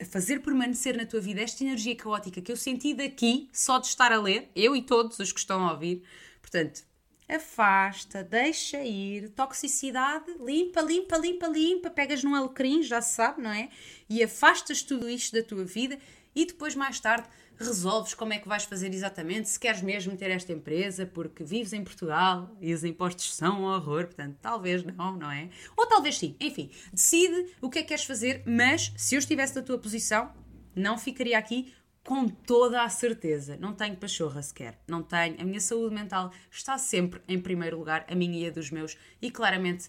a 0.00 0.04
fazer 0.04 0.40
permanecer 0.40 0.96
na 0.96 1.06
tua 1.06 1.20
vida 1.20 1.40
esta 1.40 1.64
energia 1.64 1.96
caótica 1.96 2.40
que 2.40 2.52
eu 2.52 2.56
senti 2.56 2.94
daqui, 2.94 3.48
só 3.52 3.78
de 3.78 3.86
estar 3.86 4.12
a 4.12 4.20
ler, 4.20 4.50
eu 4.54 4.76
e 4.76 4.82
todos 4.82 5.18
os 5.18 5.32
que 5.32 5.40
estão 5.40 5.66
a 5.66 5.72
ouvir. 5.72 6.02
Portanto, 6.40 6.84
afasta, 7.28 8.22
deixa 8.22 8.82
ir, 8.84 9.30
toxicidade, 9.30 10.32
limpa, 10.38 10.80
limpa, 10.80 11.16
limpa, 11.16 11.48
limpa, 11.48 11.90
pegas 11.90 12.22
num 12.22 12.34
alecrim, 12.34 12.82
já 12.82 13.00
se 13.00 13.14
sabe, 13.14 13.42
não 13.42 13.50
é? 13.50 13.68
E 14.08 14.22
afastas 14.22 14.82
tudo 14.82 15.08
isto 15.08 15.34
da 15.34 15.42
tua 15.42 15.64
vida 15.64 15.98
e 16.36 16.44
depois, 16.46 16.74
mais 16.74 17.00
tarde, 17.00 17.26
resolves 17.58 18.12
como 18.12 18.34
é 18.34 18.38
que 18.38 18.46
vais 18.46 18.64
fazer 18.64 18.92
exatamente, 18.92 19.48
se 19.48 19.58
queres 19.58 19.80
mesmo 19.80 20.16
ter 20.16 20.30
esta 20.30 20.52
empresa, 20.52 21.06
porque 21.06 21.42
vives 21.42 21.72
em 21.72 21.82
Portugal 21.82 22.54
e 22.60 22.74
os 22.74 22.84
impostos 22.84 23.34
são 23.34 23.62
um 23.62 23.64
horror, 23.64 24.04
portanto, 24.04 24.36
talvez 24.40 24.84
não, 24.84 25.16
não 25.16 25.30
é? 25.30 25.48
Ou 25.76 25.86
talvez 25.86 26.18
sim, 26.18 26.36
enfim, 26.38 26.70
decide 26.92 27.54
o 27.60 27.70
que 27.70 27.78
é 27.78 27.82
que 27.82 27.88
queres 27.88 28.04
fazer, 28.04 28.42
mas 28.46 28.92
se 28.96 29.14
eu 29.14 29.18
estivesse 29.18 29.56
na 29.56 29.62
tua 29.62 29.78
posição, 29.78 30.30
não 30.74 30.98
ficaria 30.98 31.38
aqui 31.38 31.72
com 32.04 32.28
toda 32.28 32.82
a 32.82 32.88
certeza. 32.88 33.56
Não 33.56 33.72
tenho 33.72 33.96
pachorra 33.96 34.40
sequer, 34.40 34.78
não 34.86 35.02
tenho. 35.02 35.40
A 35.40 35.44
minha 35.44 35.60
saúde 35.60 35.92
mental 35.92 36.30
está 36.50 36.78
sempre 36.78 37.20
em 37.26 37.40
primeiro 37.40 37.78
lugar, 37.78 38.06
a 38.08 38.14
minha 38.14 38.44
e 38.44 38.46
a 38.46 38.50
dos 38.50 38.70
meus, 38.70 38.96
e 39.20 39.30
claramente 39.30 39.88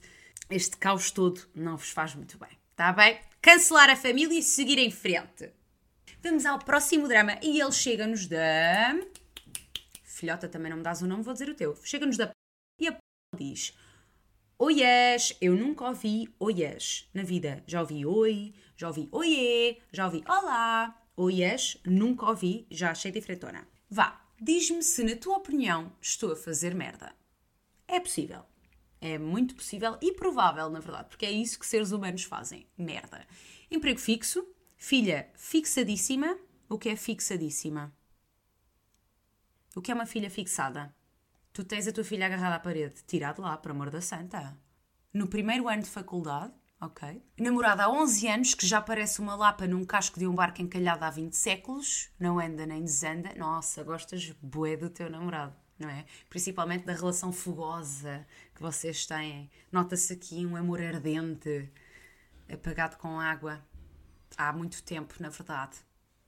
este 0.50 0.78
caos 0.78 1.12
todo 1.12 1.42
não 1.54 1.78
vos 1.78 1.90
faz 1.90 2.16
muito 2.16 2.38
bem. 2.40 2.50
Está 2.72 2.92
bem? 2.92 3.20
Cancelar 3.42 3.90
a 3.90 3.96
família 3.96 4.40
e 4.40 4.42
seguir 4.42 4.80
em 4.80 4.90
frente. 4.90 5.52
Vamos 6.22 6.46
ao 6.46 6.60
próximo 6.60 7.08
drama 7.08 7.38
e 7.44 7.62
ele 7.62 7.72
chega-nos 7.72 8.28
da. 8.28 9.00
Filhota, 10.04 10.50
também 10.50 10.70
não 10.70 10.78
me 10.78 10.84
dás 10.84 11.02
o 11.02 11.08
nome, 11.08 11.24
vou 11.24 11.34
dizer 11.34 11.50
o 11.50 11.56
teu. 11.56 11.76
Chega-nos 11.84 12.18
da. 12.18 12.32
E 12.80 12.88
a 12.88 12.98
diz: 13.36 13.78
Oiês, 14.58 15.38
eu 15.40 15.56
nunca 15.56 15.86
ouvi 15.86 16.34
oiês 16.40 17.08
na 17.14 17.22
vida. 17.22 17.64
Já 17.68 17.82
ouvi 17.82 18.04
oi, 18.04 18.56
já 18.76 18.88
ouvi 18.88 19.08
oiê, 19.12 19.78
já 19.92 20.06
ouvi 20.06 20.24
olá. 20.28 21.00
Oiês, 21.16 21.78
nunca 21.86 22.26
ouvi, 22.26 22.66
já 22.72 22.92
achei 22.92 23.12
diferentona. 23.12 23.68
Vá, 23.90 24.20
diz-me 24.42 24.82
se 24.82 25.04
na 25.04 25.16
tua 25.16 25.38
opinião 25.38 25.92
estou 26.02 26.32
a 26.32 26.36
fazer 26.36 26.74
merda. 26.74 27.14
É 27.88 28.00
possível. 28.00 28.44
É 29.00 29.20
muito 29.20 29.54
possível 29.54 29.96
e 30.02 30.12
provável, 30.14 30.70
na 30.72 30.80
verdade, 30.80 31.10
porque 31.10 31.28
é 31.28 31.32
isso 31.32 31.60
que 31.60 31.66
seres 31.66 31.92
humanos 31.92 32.24
fazem. 32.24 32.66
Merda. 32.76 33.26
Emprego 33.70 34.00
fixo, 34.00 34.48
filha 34.78 35.30
fixadíssima. 35.36 36.38
O 36.70 36.78
que 36.78 36.90
é 36.90 36.96
fixadíssima? 36.96 37.94
O 39.76 39.82
que 39.82 39.92
é 39.92 39.96
uma 39.96 40.06
filha 40.06 40.30
fixada? 40.30 40.94
Tu 41.52 41.64
tens 41.64 41.88
a 41.88 41.92
tua 41.92 42.04
filha 42.04 42.28
agarrada 42.28 42.56
à 42.56 42.60
parede. 42.60 43.04
Tira 43.06 43.34
de 43.34 43.42
lá, 43.42 43.58
por 43.58 43.72
amor 43.72 43.90
da 43.90 44.02
santa. 44.02 44.58
No 45.14 45.28
primeiro 45.28 45.68
ano 45.68 45.82
de 45.82 45.90
faculdade, 45.90 46.54
ok. 46.80 47.24
Namorada 47.40 47.86
há 47.86 47.90
11 47.90 48.28
anos, 48.28 48.54
que 48.54 48.68
já 48.68 48.80
parece 48.80 49.20
uma 49.20 49.36
lapa 49.36 49.66
num 49.66 49.84
casco 49.84 50.20
de 50.20 50.28
um 50.28 50.36
barco 50.36 50.62
encalhado 50.62 51.04
há 51.04 51.10
20 51.10 51.34
séculos. 51.36 52.10
Não 52.20 52.40
anda 52.40 52.66
nem 52.66 52.84
desanda. 52.84 53.34
Nossa, 53.36 53.84
gostas 53.84 54.32
bué 54.42 54.78
do 54.78 54.90
teu 54.90 55.10
namorado, 55.10 55.56
não 55.80 55.90
é? 55.90 56.06
Principalmente 56.30 56.86
da 56.86 56.94
relação 56.94 57.32
fogosa 57.32 58.28
que 58.54 58.62
vocês 58.62 59.06
têm. 59.06 59.50
Nota-se 59.72 60.14
aqui 60.14 60.46
um 60.46 60.56
amor 60.56 60.82
ardente, 60.82 61.72
apagado 62.52 62.98
com 62.98 63.20
água. 63.20 63.66
Há 64.38 64.54
muito 64.54 64.84
tempo, 64.84 65.16
na 65.20 65.30
verdade 65.30 65.78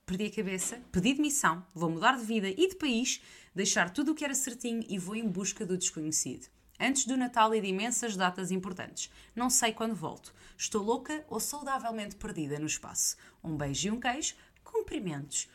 perdi 0.09 0.25
a 0.25 0.31
cabeça, 0.31 0.81
pedi 0.91 1.13
demissão, 1.13 1.63
vou 1.71 1.87
mudar 1.87 2.17
de 2.17 2.25
vida 2.25 2.49
e 2.49 2.67
de 2.67 2.75
país, 2.75 3.21
deixar 3.53 3.91
tudo 3.91 4.11
o 4.11 4.15
que 4.15 4.25
era 4.25 4.33
certinho 4.33 4.83
e 4.89 4.97
vou 4.97 5.15
em 5.15 5.27
busca 5.27 5.63
do 5.63 5.77
desconhecido. 5.77 6.47
Antes 6.79 7.05
do 7.05 7.15
Natal 7.15 7.53
e 7.53 7.61
de 7.61 7.67
imensas 7.67 8.15
datas 8.15 8.49
importantes. 8.49 9.11
Não 9.35 9.51
sei 9.51 9.71
quando 9.71 9.93
volto. 9.93 10.33
Estou 10.57 10.81
louca 10.81 11.23
ou 11.27 11.39
saudavelmente 11.39 12.15
perdida 12.15 12.57
no 12.57 12.65
espaço. 12.65 13.17
Um 13.43 13.55
beijo 13.55 13.89
e 13.89 13.91
um 13.91 13.99
queijo. 13.99 14.33
Cumprimentos. 14.63 15.47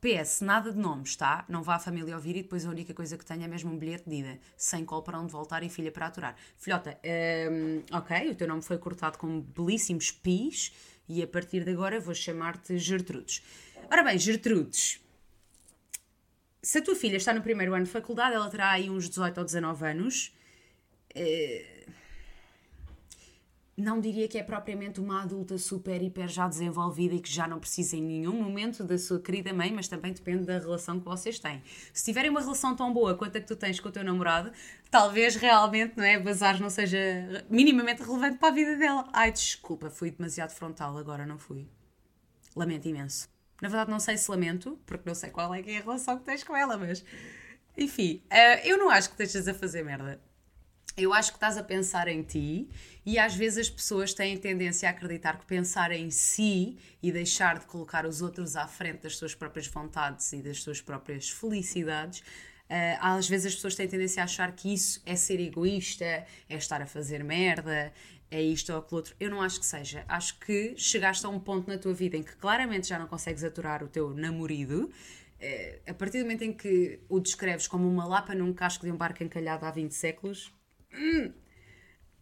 PS, 0.00 0.40
nada 0.40 0.72
de 0.72 0.78
nomes, 0.78 1.14
tá? 1.14 1.44
Não 1.46 1.62
vá 1.62 1.74
a 1.74 1.78
família 1.78 2.16
ouvir 2.16 2.34
e 2.34 2.42
depois 2.42 2.64
a 2.64 2.70
única 2.70 2.94
coisa 2.94 3.18
que 3.18 3.24
tenho 3.24 3.44
é 3.44 3.46
mesmo 3.46 3.70
um 3.70 3.78
bilhete 3.78 4.08
de 4.08 4.16
ida. 4.16 4.40
Sem 4.56 4.84
colo 4.86 5.02
para 5.02 5.20
onde 5.20 5.30
voltar 5.30 5.62
e 5.62 5.68
filha 5.68 5.92
para 5.92 6.06
aturar. 6.06 6.34
Filhota, 6.56 6.98
um, 7.52 7.82
ok, 7.94 8.30
o 8.30 8.34
teu 8.34 8.48
nome 8.48 8.62
foi 8.62 8.78
cortado 8.78 9.18
com 9.18 9.42
belíssimos 9.42 10.10
pis 10.10 10.72
e 11.10 11.22
a 11.22 11.26
partir 11.26 11.64
de 11.64 11.72
agora 11.72 11.98
vou 11.98 12.14
chamar-te 12.14 12.78
Gertrudes. 12.78 13.42
Ora 13.90 14.04
bem, 14.04 14.16
Gertrudes, 14.16 15.00
se 16.62 16.78
a 16.78 16.82
tua 16.82 16.94
filha 16.94 17.16
está 17.16 17.34
no 17.34 17.42
primeiro 17.42 17.74
ano 17.74 17.84
de 17.84 17.90
faculdade, 17.90 18.36
ela 18.36 18.48
terá 18.48 18.70
aí 18.70 18.88
uns 18.88 19.08
18 19.08 19.38
ou 19.38 19.44
19 19.44 19.84
anos. 19.84 20.32
Eh, 21.12 21.79
não 23.76 24.00
diria 24.00 24.28
que 24.28 24.36
é 24.36 24.42
propriamente 24.42 25.00
uma 25.00 25.22
adulta 25.22 25.56
super, 25.56 26.02
hiper 26.02 26.28
já 26.28 26.46
desenvolvida 26.46 27.14
e 27.14 27.20
que 27.20 27.32
já 27.32 27.48
não 27.48 27.58
precisa 27.58 27.96
em 27.96 28.02
nenhum 28.02 28.34
momento 28.34 28.84
da 28.84 28.98
sua 28.98 29.20
querida 29.20 29.52
mãe, 29.52 29.72
mas 29.72 29.88
também 29.88 30.12
depende 30.12 30.44
da 30.44 30.58
relação 30.58 30.98
que 30.98 31.04
vocês 31.04 31.38
têm. 31.38 31.62
Se 31.92 32.04
tiverem 32.04 32.30
uma 32.30 32.40
relação 32.40 32.76
tão 32.76 32.92
boa 32.92 33.14
quanto 33.14 33.38
a 33.38 33.40
que 33.40 33.46
tu 33.46 33.56
tens 33.56 33.80
com 33.80 33.88
o 33.88 33.92
teu 33.92 34.04
namorado, 34.04 34.52
talvez 34.90 35.36
realmente, 35.36 35.96
não 35.96 36.04
é, 36.04 36.18
bazar 36.18 36.60
não 36.60 36.70
seja 36.70 36.98
minimamente 37.48 38.02
relevante 38.02 38.38
para 38.38 38.48
a 38.48 38.52
vida 38.52 38.76
dela. 38.76 39.08
Ai, 39.12 39.32
desculpa, 39.32 39.90
fui 39.90 40.10
demasiado 40.10 40.50
frontal 40.50 40.96
agora, 40.98 41.24
não 41.24 41.38
fui. 41.38 41.66
Lamento 42.54 42.88
imenso. 42.88 43.28
Na 43.60 43.68
verdade, 43.68 43.90
não 43.90 44.00
sei 44.00 44.16
se 44.16 44.30
lamento, 44.30 44.78
porque 44.86 45.08
não 45.08 45.14
sei 45.14 45.30
qual 45.30 45.54
é, 45.54 45.60
é 45.60 45.78
a 45.78 45.80
relação 45.80 46.18
que 46.18 46.24
tens 46.24 46.42
com 46.42 46.56
ela, 46.56 46.76
mas. 46.76 47.04
Enfim, 47.76 48.22
uh, 48.26 48.66
eu 48.66 48.76
não 48.76 48.90
acho 48.90 49.10
que 49.10 49.22
estejas 49.22 49.48
a 49.48 49.54
fazer 49.54 49.84
merda. 49.84 50.20
Eu 50.96 51.14
acho 51.14 51.30
que 51.30 51.36
estás 51.36 51.56
a 51.56 51.62
pensar 51.62 52.08
em 52.08 52.22
ti 52.22 52.68
e 53.06 53.18
às 53.18 53.34
vezes 53.34 53.58
as 53.58 53.70
pessoas 53.70 54.12
têm 54.12 54.36
tendência 54.36 54.88
a 54.88 54.92
acreditar 54.92 55.38
que 55.38 55.46
pensar 55.46 55.92
em 55.92 56.10
si 56.10 56.78
e 57.02 57.12
deixar 57.12 57.58
de 57.58 57.66
colocar 57.66 58.04
os 58.04 58.20
outros 58.20 58.56
à 58.56 58.66
frente 58.66 59.02
das 59.02 59.16
suas 59.16 59.34
próprias 59.34 59.66
vontades 59.66 60.32
e 60.32 60.42
das 60.42 60.62
suas 60.62 60.80
próprias 60.80 61.30
felicidades. 61.30 62.20
Uh, 62.20 62.98
às 63.00 63.28
vezes 63.28 63.46
as 63.46 63.54
pessoas 63.54 63.74
têm 63.74 63.88
tendência 63.88 64.22
a 64.22 64.24
achar 64.24 64.52
que 64.52 64.72
isso 64.72 65.02
é 65.04 65.16
ser 65.16 65.40
egoísta, 65.40 66.04
é 66.04 66.56
estar 66.56 66.80
a 66.80 66.86
fazer 66.86 67.24
merda, 67.24 67.92
é 68.30 68.40
isto 68.40 68.72
ou 68.72 68.78
aquilo 68.78 68.98
outro. 68.98 69.14
Eu 69.18 69.30
não 69.30 69.42
acho 69.42 69.58
que 69.58 69.66
seja. 69.66 70.04
Acho 70.08 70.38
que 70.38 70.74
chegaste 70.76 71.26
a 71.26 71.28
um 71.28 71.40
ponto 71.40 71.68
na 71.68 71.78
tua 71.78 71.92
vida 71.92 72.16
em 72.16 72.22
que 72.22 72.36
claramente 72.36 72.88
já 72.88 72.98
não 72.98 73.06
consegues 73.06 73.42
aturar 73.42 73.82
o 73.82 73.88
teu 73.88 74.10
namorado. 74.14 74.84
Uh, 74.84 75.90
a 75.90 75.94
partir 75.94 76.18
do 76.18 76.24
momento 76.24 76.42
em 76.42 76.52
que 76.52 77.00
o 77.08 77.18
descreves 77.18 77.66
como 77.66 77.88
uma 77.88 78.06
lapa 78.06 78.34
num 78.34 78.52
casco 78.52 78.84
de 78.84 78.92
um 78.92 78.96
barco 78.96 79.24
encalhado 79.24 79.64
há 79.64 79.70
20 79.70 79.92
séculos, 79.92 80.52
hum, 80.92 81.32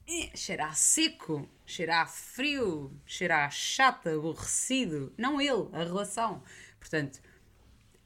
é, 0.08 0.34
cheira 0.34 0.66
a 0.66 0.72
seco, 0.72 1.48
cheira 1.66 2.00
a 2.00 2.06
frio, 2.06 2.90
cheira 3.04 3.44
a 3.44 3.50
chato, 3.50 4.08
aborrecido. 4.08 5.12
Não 5.18 5.40
ele, 5.40 5.68
a 5.72 5.84
relação. 5.84 6.42
Portanto, 6.80 7.20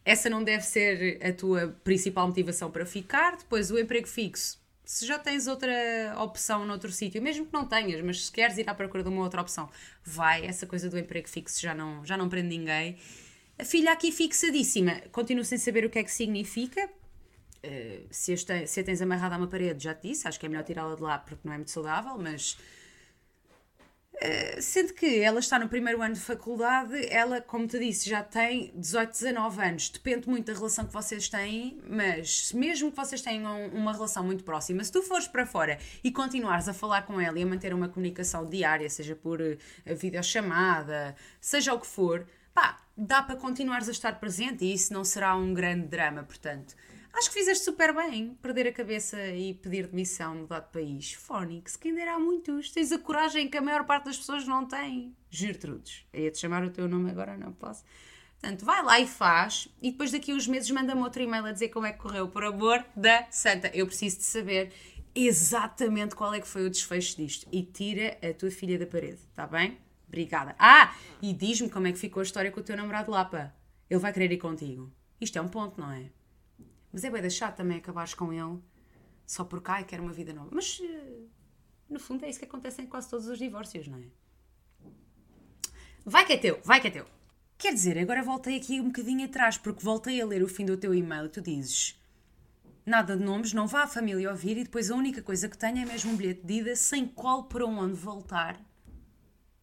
essa 0.04 0.28
não 0.28 0.42
deve 0.42 0.64
ser 0.64 1.24
a 1.24 1.32
tua 1.32 1.68
principal 1.84 2.26
motivação 2.26 2.70
para 2.70 2.84
ficar. 2.84 3.36
Depois, 3.36 3.70
o 3.70 3.78
emprego 3.78 4.08
fixo. 4.08 4.60
Se 4.84 5.06
já 5.06 5.16
tens 5.16 5.46
outra 5.46 5.72
opção 6.18 6.66
noutro 6.66 6.90
sítio, 6.90 7.22
mesmo 7.22 7.46
que 7.46 7.52
não 7.52 7.64
tenhas, 7.66 8.04
mas 8.04 8.26
se 8.26 8.32
queres 8.32 8.58
ir 8.58 8.68
à 8.68 8.74
procura 8.74 9.04
de 9.04 9.08
uma 9.08 9.22
outra 9.22 9.40
opção, 9.40 9.70
vai. 10.02 10.44
Essa 10.44 10.66
coisa 10.66 10.90
do 10.90 10.98
emprego 10.98 11.28
fixo 11.28 11.60
já 11.60 11.72
não, 11.72 12.04
já 12.04 12.16
não 12.16 12.28
prende 12.28 12.48
ninguém. 12.48 12.98
A 13.56 13.64
filha 13.64 13.92
aqui 13.92 14.10
fixadíssima. 14.10 15.00
Continuo 15.12 15.44
sem 15.44 15.56
saber 15.56 15.84
o 15.84 15.90
que 15.90 16.00
é 16.00 16.02
que 16.02 16.10
significa 16.10 16.90
Uh, 17.64 18.08
se, 18.10 18.32
este, 18.32 18.66
se 18.66 18.80
a 18.80 18.84
tens 18.84 19.00
amarrada 19.00 19.36
a 19.36 19.38
uma 19.38 19.46
parede, 19.46 19.84
já 19.84 19.94
te 19.94 20.08
disse, 20.08 20.26
acho 20.26 20.38
que 20.38 20.46
é 20.46 20.48
melhor 20.48 20.64
tirá-la 20.64 20.96
de 20.96 21.02
lá 21.02 21.18
porque 21.18 21.40
não 21.44 21.52
é 21.52 21.56
muito 21.56 21.70
saudável, 21.70 22.18
mas 22.18 22.58
uh, 24.14 24.60
sendo 24.60 24.92
que 24.94 25.20
ela 25.20 25.38
está 25.38 25.60
no 25.60 25.68
primeiro 25.68 26.02
ano 26.02 26.14
de 26.14 26.20
faculdade, 26.20 27.06
ela, 27.06 27.40
como 27.40 27.68
te 27.68 27.78
disse, 27.78 28.10
já 28.10 28.20
tem 28.20 28.72
18, 28.74 29.12
19 29.12 29.62
anos. 29.62 29.88
Depende 29.90 30.28
muito 30.28 30.46
da 30.46 30.58
relação 30.58 30.86
que 30.86 30.92
vocês 30.92 31.28
têm, 31.28 31.80
mas 31.88 32.52
mesmo 32.52 32.90
que 32.90 32.96
vocês 32.96 33.22
tenham 33.22 33.68
uma 33.68 33.92
relação 33.92 34.24
muito 34.24 34.42
próxima, 34.42 34.82
se 34.82 34.90
tu 34.90 35.00
fores 35.00 35.28
para 35.28 35.46
fora 35.46 35.78
e 36.02 36.10
continuares 36.10 36.68
a 36.68 36.74
falar 36.74 37.02
com 37.02 37.20
ela 37.20 37.38
e 37.38 37.44
a 37.44 37.46
manter 37.46 37.72
uma 37.72 37.88
comunicação 37.88 38.44
diária, 38.44 38.90
seja 38.90 39.14
por 39.14 39.40
uh, 39.40 39.56
videochamada, 39.94 41.14
seja 41.40 41.72
o 41.72 41.78
que 41.78 41.86
for, 41.86 42.26
pá, 42.52 42.82
dá 42.96 43.22
para 43.22 43.36
continuares 43.36 43.88
a 43.88 43.92
estar 43.92 44.18
presente 44.18 44.64
e 44.64 44.74
isso 44.74 44.92
não 44.92 45.04
será 45.04 45.36
um 45.36 45.54
grande 45.54 45.86
drama, 45.86 46.24
portanto. 46.24 46.74
Acho 47.12 47.28
que 47.28 47.38
fizeste 47.38 47.64
super 47.64 47.94
bem 47.94 48.34
perder 48.40 48.66
a 48.68 48.72
cabeça 48.72 49.22
e 49.28 49.52
pedir 49.52 49.86
demissão, 49.86 50.34
mudar 50.34 50.60
de 50.60 50.70
país. 50.70 51.12
Fónix, 51.12 51.76
que 51.76 51.88
ainda 51.88 52.14
há 52.14 52.18
muitos. 52.18 52.70
Tens 52.70 52.90
a 52.90 52.98
coragem 52.98 53.48
que 53.48 53.58
a 53.58 53.62
maior 53.62 53.84
parte 53.84 54.06
das 54.06 54.16
pessoas 54.16 54.46
não 54.46 54.66
tem. 54.66 55.14
Gertrudes. 55.30 56.06
Ia-te 56.12 56.38
chamar 56.38 56.64
o 56.64 56.70
teu 56.70 56.88
nome 56.88 57.10
agora, 57.10 57.36
não 57.36 57.52
posso. 57.52 57.84
Portanto, 58.40 58.64
vai 58.64 58.82
lá 58.82 58.98
e 58.98 59.06
faz. 59.06 59.68
E 59.80 59.92
depois 59.92 60.10
daqui 60.10 60.32
a 60.32 60.34
uns 60.34 60.48
meses 60.48 60.70
manda-me 60.70 61.02
outro 61.02 61.22
e-mail 61.22 61.44
a 61.44 61.52
dizer 61.52 61.68
como 61.68 61.86
é 61.86 61.92
que 61.92 61.98
correu. 61.98 62.28
Por 62.28 62.44
amor 62.44 62.84
da 62.96 63.26
santa. 63.30 63.70
Eu 63.74 63.86
preciso 63.86 64.18
de 64.18 64.24
saber 64.24 64.72
exatamente 65.14 66.16
qual 66.16 66.32
é 66.32 66.40
que 66.40 66.48
foi 66.48 66.66
o 66.66 66.70
desfecho 66.70 67.16
disto. 67.18 67.46
E 67.52 67.62
tira 67.62 68.18
a 68.22 68.32
tua 68.32 68.50
filha 68.50 68.78
da 68.78 68.86
parede, 68.86 69.20
está 69.30 69.46
bem? 69.46 69.78
Obrigada. 70.08 70.56
Ah, 70.58 70.94
e 71.20 71.32
diz-me 71.32 71.70
como 71.70 71.86
é 71.86 71.92
que 71.92 71.98
ficou 71.98 72.20
a 72.20 72.24
história 72.24 72.50
com 72.50 72.60
o 72.60 72.62
teu 72.62 72.76
namorado 72.76 73.10
Lapa. 73.10 73.54
Ele 73.88 74.00
vai 74.00 74.12
querer 74.12 74.32
ir 74.32 74.38
contigo. 74.38 74.90
Isto 75.20 75.38
é 75.38 75.42
um 75.42 75.48
ponto, 75.48 75.80
não 75.80 75.92
é? 75.92 76.10
Mas 76.92 77.04
é 77.04 77.10
bem 77.10 77.22
deixar 77.22 77.54
também 77.54 77.78
acabares 77.78 78.14
com 78.14 78.32
ele 78.32 78.60
só 79.26 79.44
porque, 79.44 79.70
ai, 79.70 79.84
quer 79.84 80.00
uma 80.00 80.12
vida 80.12 80.32
nova. 80.32 80.50
Mas, 80.52 80.80
eh, 80.82 81.20
no 81.88 81.98
fundo, 81.98 82.24
é 82.24 82.28
isso 82.28 82.38
que 82.38 82.44
acontece 82.44 82.82
em 82.82 82.86
quase 82.86 83.08
todos 83.08 83.26
os 83.26 83.38
divórcios, 83.38 83.88
não 83.88 83.98
é? 83.98 84.06
Vai 86.04 86.26
que 86.26 86.34
é 86.34 86.36
teu, 86.36 86.60
vai 86.64 86.80
que 86.80 86.88
é 86.88 86.90
teu. 86.90 87.06
Quer 87.56 87.72
dizer, 87.72 87.96
agora 87.98 88.22
voltei 88.22 88.56
aqui 88.56 88.80
um 88.80 88.86
bocadinho 88.86 89.24
atrás, 89.24 89.56
porque 89.56 89.82
voltei 89.82 90.20
a 90.20 90.26
ler 90.26 90.42
o 90.42 90.48
fim 90.48 90.66
do 90.66 90.76
teu 90.76 90.94
e-mail 90.94 91.26
e 91.26 91.28
tu 91.28 91.40
dizes 91.40 91.98
nada 92.84 93.16
de 93.16 93.22
nomes, 93.22 93.52
não 93.52 93.68
vá 93.68 93.84
a 93.84 93.86
família 93.86 94.28
ouvir 94.28 94.58
e 94.58 94.64
depois 94.64 94.90
a 94.90 94.96
única 94.96 95.22
coisa 95.22 95.48
que 95.48 95.56
tenho 95.56 95.78
é 95.78 95.84
mesmo 95.84 96.10
um 96.10 96.16
bilhete 96.16 96.44
de 96.44 96.54
ida 96.54 96.74
sem 96.74 97.06
colo 97.06 97.44
para 97.44 97.64
onde 97.64 97.94
voltar 97.94 98.60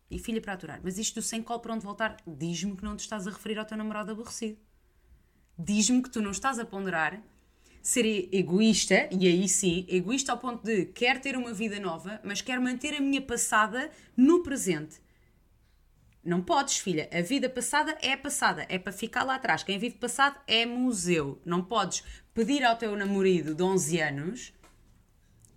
e 0.10 0.18
filha 0.18 0.42
para 0.42 0.54
aturar. 0.54 0.80
Mas 0.82 0.98
isto 0.98 1.16
do 1.16 1.22
sem 1.22 1.44
colo 1.44 1.60
para 1.60 1.74
onde 1.74 1.84
voltar, 1.84 2.16
diz-me 2.26 2.78
que 2.78 2.84
não 2.86 2.96
te 2.96 3.02
estás 3.02 3.28
a 3.28 3.32
referir 3.32 3.60
ao 3.60 3.66
teu 3.66 3.78
namorado 3.78 4.12
aborrecido 4.14 4.58
diz-me 5.60 6.02
que 6.02 6.10
tu 6.10 6.22
não 6.22 6.32
estás 6.32 6.58
a 6.58 6.66
ponderar 6.66 7.22
ser 7.82 8.30
egoísta, 8.34 9.10
e 9.12 9.28
aí 9.28 9.48
sim, 9.48 9.86
egoísta 9.90 10.32
ao 10.32 10.38
ponto 10.38 10.64
de 10.64 10.86
quer 10.86 11.20
ter 11.20 11.36
uma 11.36 11.54
vida 11.54 11.80
nova, 11.80 12.20
mas 12.24 12.42
quer 12.42 12.60
manter 12.60 12.96
a 12.96 13.02
minha 13.02 13.22
passada 13.22 13.92
no 14.16 14.42
presente. 14.42 15.02
Não 16.24 16.42
podes, 16.42 16.78
filha. 16.78 17.10
A 17.12 17.22
vida 17.22 17.50
passada 17.50 17.98
é 18.02 18.16
passada, 18.16 18.66
é 18.70 18.78
para 18.78 18.92
ficar 18.92 19.24
lá 19.24 19.36
atrás. 19.36 19.64
Quem 19.64 19.80
vive 19.80 19.96
passado 19.96 20.38
é 20.46 20.66
museu. 20.66 21.42
Não 21.46 21.64
podes 21.64 22.04
pedir 22.34 22.64
ao 22.64 22.76
teu 22.76 22.96
namorado 22.96 23.56
de 23.56 23.64
11 23.64 24.00
anos 24.02 24.54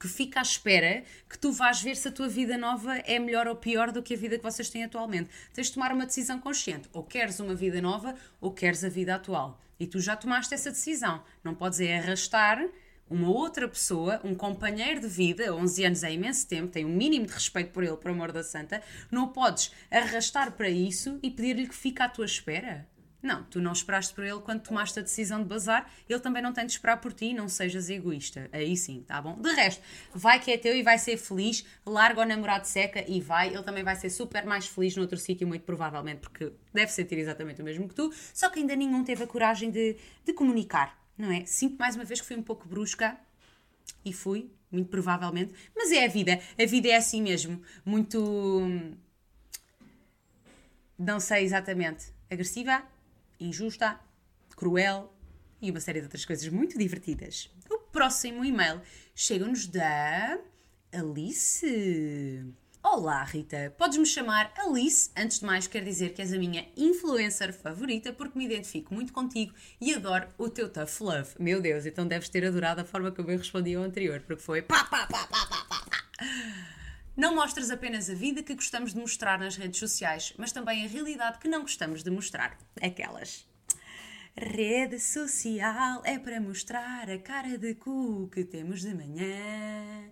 que 0.03 0.09
fica 0.09 0.41
à 0.41 0.43
espera 0.43 1.05
que 1.31 1.39
tu 1.39 1.53
vás 1.53 1.81
ver 1.81 1.95
se 1.95 2.09
a 2.09 2.11
tua 2.11 2.27
vida 2.27 2.59
nova 2.59 2.97
é 3.07 3.21
melhor 3.21 3.47
ou 3.47 3.55
pior 3.55 3.93
do 3.93 4.03
que 4.03 4.15
a 4.15 4.17
vida 4.17 4.37
que 4.37 4.43
vocês 4.43 4.69
têm 4.69 4.83
atualmente. 4.83 5.31
Tens 5.55 5.69
de 5.69 5.75
tomar 5.75 5.93
uma 5.93 6.05
decisão 6.05 6.41
consciente. 6.41 6.89
Ou 6.93 7.05
queres 7.05 7.39
uma 7.39 7.55
vida 7.55 7.81
nova 7.81 8.17
ou 8.41 8.51
queres 8.51 8.83
a 8.83 8.89
vida 8.89 9.15
atual. 9.15 9.61
E 9.79 9.87
tu 9.87 10.01
já 10.01 10.17
tomaste 10.17 10.53
essa 10.55 10.73
decisão. 10.73 11.23
Não 11.45 11.55
podes 11.55 11.79
é 11.79 11.99
arrastar 11.99 12.69
uma 13.09 13.31
outra 13.31 13.69
pessoa, 13.69 14.21
um 14.25 14.35
companheiro 14.35 15.01
de 15.03 15.07
vida, 15.07 15.55
11 15.55 15.85
anos 15.85 16.03
é 16.03 16.13
imenso 16.13 16.49
tempo, 16.49 16.73
tem 16.73 16.85
um 16.85 16.97
mínimo 16.97 17.27
de 17.27 17.33
respeito 17.33 17.71
por 17.71 17.85
ele, 17.85 17.97
por 17.97 18.11
amor 18.11 18.33
da 18.33 18.43
santa, 18.43 18.83
não 19.11 19.29
podes 19.29 19.71
arrastar 19.89 20.53
para 20.53 20.69
isso 20.69 21.21
e 21.23 21.31
pedir-lhe 21.31 21.69
que 21.69 21.75
fique 21.75 22.03
à 22.03 22.09
tua 22.09 22.25
espera. 22.25 22.89
Não, 23.23 23.45
tu 23.45 23.61
não 23.61 23.73
esperaste 23.73 24.13
por 24.13 24.25
ele 24.25 24.41
quando 24.41 24.63
tomaste 24.63 24.99
a 24.99 25.03
decisão 25.03 25.41
de 25.41 25.49
bazar, 25.49 25.89
ele 26.09 26.19
também 26.19 26.43
não 26.43 26.53
tem 26.53 26.67
de 26.67 26.73
esperar 26.73 26.97
por 27.01 27.13
ti, 27.13 27.33
não 27.33 27.49
sejas 27.49 27.89
egoísta. 27.89 28.51
Aí 28.53 28.77
sim, 28.77 29.05
tá 29.07 29.23
bom? 29.23 29.41
De 29.41 29.49
resto, 29.53 29.81
vai 30.13 30.41
que 30.41 30.51
é 30.51 30.59
teu 30.59 30.75
e 30.75 30.83
vai 30.83 30.99
ser 30.99 31.17
feliz, 31.17 31.65
larga 31.87 32.21
o 32.21 32.25
namorado 32.25 32.67
seca 32.67 33.05
e 33.09 33.21
vai, 33.21 33.49
ele 33.49 33.63
também 33.63 33.85
vai 33.85 33.95
ser 33.95 34.11
super 34.11 34.45
mais 34.45 34.67
feliz 34.67 34.97
noutro 34.97 35.17
sítio, 35.17 35.47
muito 35.47 35.63
provavelmente, 35.63 36.19
porque 36.19 36.53
deve 36.75 36.91
sentir 36.91 37.17
exatamente 37.19 37.63
o 37.63 37.65
mesmo 37.65 37.89
que 37.89 37.95
tu, 37.95 38.13
só 38.35 38.51
que 38.51 38.59
ainda 38.59 38.75
nenhum 38.75 39.05
teve 39.05 39.23
a 39.23 39.27
coragem 39.27 39.71
de, 39.71 39.97
de 40.25 40.33
comunicar, 40.33 40.99
não 41.17 41.31
é? 41.31 41.45
Sinto 41.45 41.79
mais 41.79 41.95
uma 41.95 42.05
vez 42.05 42.21
que 42.21 42.27
fui 42.27 42.37
um 42.37 42.43
pouco 42.43 42.67
brusca 42.67 43.17
e 44.05 44.13
fui, 44.13 44.51
muito 44.69 44.89
provavelmente, 44.89 45.55
mas 45.77 45.93
é 45.93 46.05
a 46.05 46.09
vida, 46.09 46.41
a 46.61 46.67
vida 46.67 46.89
é 46.89 46.97
assim 46.97 47.23
mesmo, 47.23 47.63
muito. 47.85 48.69
Não 50.99 51.21
sei 51.21 51.45
exatamente. 51.45 52.13
Agressiva? 52.31 52.83
Injusta, 53.43 53.99
cruel 54.57 55.13
e 55.61 55.71
uma 55.71 55.81
série 55.81 56.01
de 56.01 56.07
outras 56.07 56.25
coisas 56.25 56.47
muito 56.49 56.79
divertidas. 56.79 57.51
O 57.71 57.79
próximo 57.79 58.45
e-mail 58.45 58.81
chega-nos 59.15 59.67
da 59.67 60.39
Alice. 60.93 62.45
Olá, 62.83 63.23
Rita. 63.23 63.73
Podes-me 63.79 64.05
chamar 64.05 64.53
Alice. 64.59 65.11
Antes 65.17 65.39
de 65.39 65.47
mais, 65.47 65.69
quero 65.69 65.85
dizer 65.85 66.13
que 66.15 66.21
és 66.21 66.33
a 66.33 66.39
minha 66.39 66.67
influencer 66.77 67.53
favorita 67.53 68.13
porque 68.13 68.37
me 68.37 68.45
identifico 68.45 68.93
muito 68.93 69.13
contigo 69.13 69.55
e 69.81 69.95
adoro 69.95 70.27
o 70.37 70.49
teu 70.49 70.69
tough 70.69 71.01
love. 71.01 71.31
Meu 71.39 71.61
Deus, 71.61 71.87
então 71.87 72.07
deves 72.07 72.29
ter 72.29 72.45
adorado 72.45 72.81
a 72.81 72.85
forma 72.85 73.13
como 73.13 73.31
eu 73.31 73.39
respondi 73.39 73.75
ao 73.75 73.85
anterior, 73.85 74.21
porque 74.27 74.43
foi 74.43 74.63
pá, 74.63 74.85
pá, 74.85 75.07
pá, 75.07 75.27
pá, 75.29 75.47
pá, 75.47 75.65
pá. 75.69 75.87
Não 77.15 77.35
mostras 77.35 77.71
apenas 77.71 78.09
a 78.09 78.15
vida 78.15 78.43
que 78.43 78.55
gostamos 78.55 78.95
de 78.95 78.99
mostrar 78.99 79.39
nas 79.39 79.57
redes 79.57 79.79
sociais, 79.79 80.33
mas 80.39 80.51
também 80.51 80.83
a 80.83 80.89
realidade 80.89 81.39
que 81.39 81.49
não 81.49 81.61
gostamos 81.61 82.03
de 82.03 82.11
mostrar. 82.11 82.57
Aquelas. 82.81 83.47
Rede 84.35 84.99
social 84.99 86.01
é 86.07 86.19
para 86.19 86.41
mostrar 86.41 87.11
a 87.11 87.19
cara 87.19 87.59
de 87.59 87.75
cu 87.75 88.31
que 88.31 88.45
temos 88.45 88.81
de 88.81 88.95
manhã. 88.95 90.11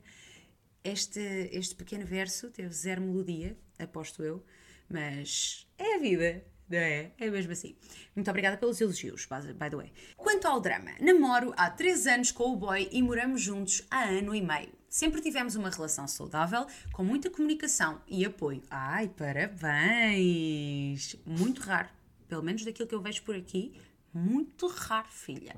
Este, 0.84 1.48
este 1.52 1.74
pequeno 1.74 2.04
verso 2.04 2.50
teve 2.50 2.74
zero 2.74 3.00
melodia, 3.00 3.56
aposto 3.78 4.22
eu, 4.22 4.44
mas 4.86 5.66
é 5.78 5.94
a 5.94 5.98
vida, 5.98 6.44
não 6.68 6.78
é? 6.78 7.12
É 7.18 7.30
mesmo 7.30 7.52
assim. 7.52 7.78
Muito 8.14 8.28
obrigada 8.28 8.58
pelos 8.58 8.78
elogios, 8.78 9.26
by 9.26 9.70
the 9.70 9.76
way. 9.76 9.90
Quanto 10.18 10.46
ao 10.46 10.60
drama, 10.60 10.90
namoro 11.00 11.54
há 11.56 11.70
3 11.70 12.06
anos 12.08 12.30
com 12.30 12.52
o 12.52 12.56
boy 12.56 12.90
e 12.92 13.02
moramos 13.02 13.40
juntos 13.40 13.86
há 13.90 14.04
ano 14.04 14.34
e 14.34 14.42
meio. 14.42 14.79
Sempre 14.90 15.20
tivemos 15.20 15.54
uma 15.54 15.70
relação 15.70 16.08
saudável, 16.08 16.66
com 16.92 17.04
muita 17.04 17.30
comunicação 17.30 18.02
e 18.08 18.24
apoio. 18.24 18.60
Ai, 18.68 19.06
parabéns! 19.06 21.14
Muito 21.24 21.60
raro, 21.60 21.88
pelo 22.26 22.42
menos 22.42 22.64
daquilo 22.64 22.88
que 22.88 22.94
eu 22.96 23.00
vejo 23.00 23.22
por 23.22 23.36
aqui, 23.36 23.80
muito 24.12 24.66
raro, 24.66 25.06
filha. 25.06 25.56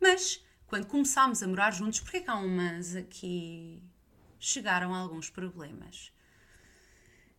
Mas, 0.00 0.44
quando 0.66 0.86
começámos 0.86 1.40
a 1.44 1.46
morar 1.46 1.70
juntos, 1.70 2.00
porque 2.00 2.16
é 2.16 2.20
que 2.22 2.28
há 2.28 2.34
umas 2.34 2.96
aqui 2.96 3.84
chegaram 4.40 4.96
alguns 4.96 5.30
problemas? 5.30 6.12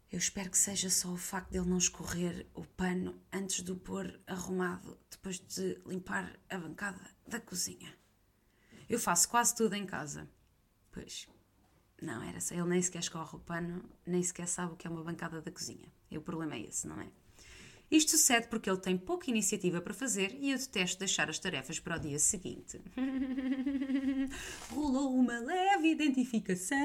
Eu 0.09 0.17
espero 0.17 0.49
que 0.49 0.57
seja 0.57 0.89
só 0.89 1.09
o 1.09 1.17
facto 1.17 1.51
de 1.51 1.57
ele 1.57 1.67
não 1.67 1.77
escorrer 1.77 2.47
o 2.53 2.63
pano 2.63 3.21
antes 3.33 3.61
de 3.61 3.71
o 3.73 3.75
pôr 3.75 4.17
arrumado, 4.25 4.97
depois 5.09 5.39
de 5.39 5.77
limpar 5.85 6.39
a 6.49 6.57
bancada 6.57 7.01
da 7.27 7.41
cozinha. 7.41 7.93
Eu 8.87 8.97
faço 8.97 9.27
quase 9.27 9.53
tudo 9.53 9.75
em 9.75 9.85
casa 9.85 10.25
Pois. 10.91 11.27
Não, 12.01 12.21
era 12.23 12.41
só. 12.41 12.55
Ele 12.55 12.63
nem 12.65 12.81
sequer 12.81 12.99
escorre 12.99 13.35
o 13.35 13.39
pano, 13.39 13.83
nem 14.05 14.23
sequer 14.23 14.47
sabe 14.47 14.73
o 14.73 14.75
que 14.75 14.87
é 14.87 14.89
uma 14.89 15.03
bancada 15.03 15.41
da 15.41 15.51
cozinha. 15.51 15.87
E 16.09 16.17
o 16.17 16.21
problema 16.21 16.55
é 16.55 16.61
esse, 16.61 16.87
não 16.87 16.99
é? 16.99 17.07
Isto 17.91 18.11
sucede 18.11 18.47
porque 18.47 18.69
ele 18.69 18.79
tem 18.79 18.97
pouca 18.97 19.29
iniciativa 19.29 19.81
para 19.81 19.93
fazer 19.93 20.33
e 20.39 20.51
eu 20.51 20.57
detesto 20.57 20.97
deixar 20.97 21.29
as 21.29 21.37
tarefas 21.37 21.77
para 21.77 21.97
o 21.97 21.99
dia 21.99 22.17
seguinte. 22.19 22.79
rolou 24.71 25.13
uma 25.13 25.37
leve 25.39 25.89
identificação. 25.89 26.77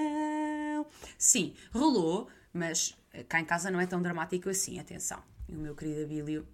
Sim, 1.17 1.55
rolou, 1.73 2.29
mas 2.53 2.97
cá 3.29 3.41
em 3.41 3.45
casa 3.45 3.71
não 3.71 3.81
é 3.81 3.87
tão 3.87 4.03
dramático 4.03 4.49
assim, 4.49 4.81
atenção. 4.81 5.23
E 5.49 5.55
o 5.55 5.59
meu 5.59 5.77
querido 5.77 6.03
Abílio, 6.03 6.49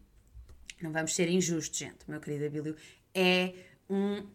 não 0.83 0.93
vamos 0.93 1.15
ser 1.15 1.31
injustos, 1.31 1.79
gente. 1.79 2.07
O 2.07 2.11
meu 2.11 2.21
querido 2.21 2.45
Abílio 2.45 2.77
é 3.15 3.55
um 3.89 4.27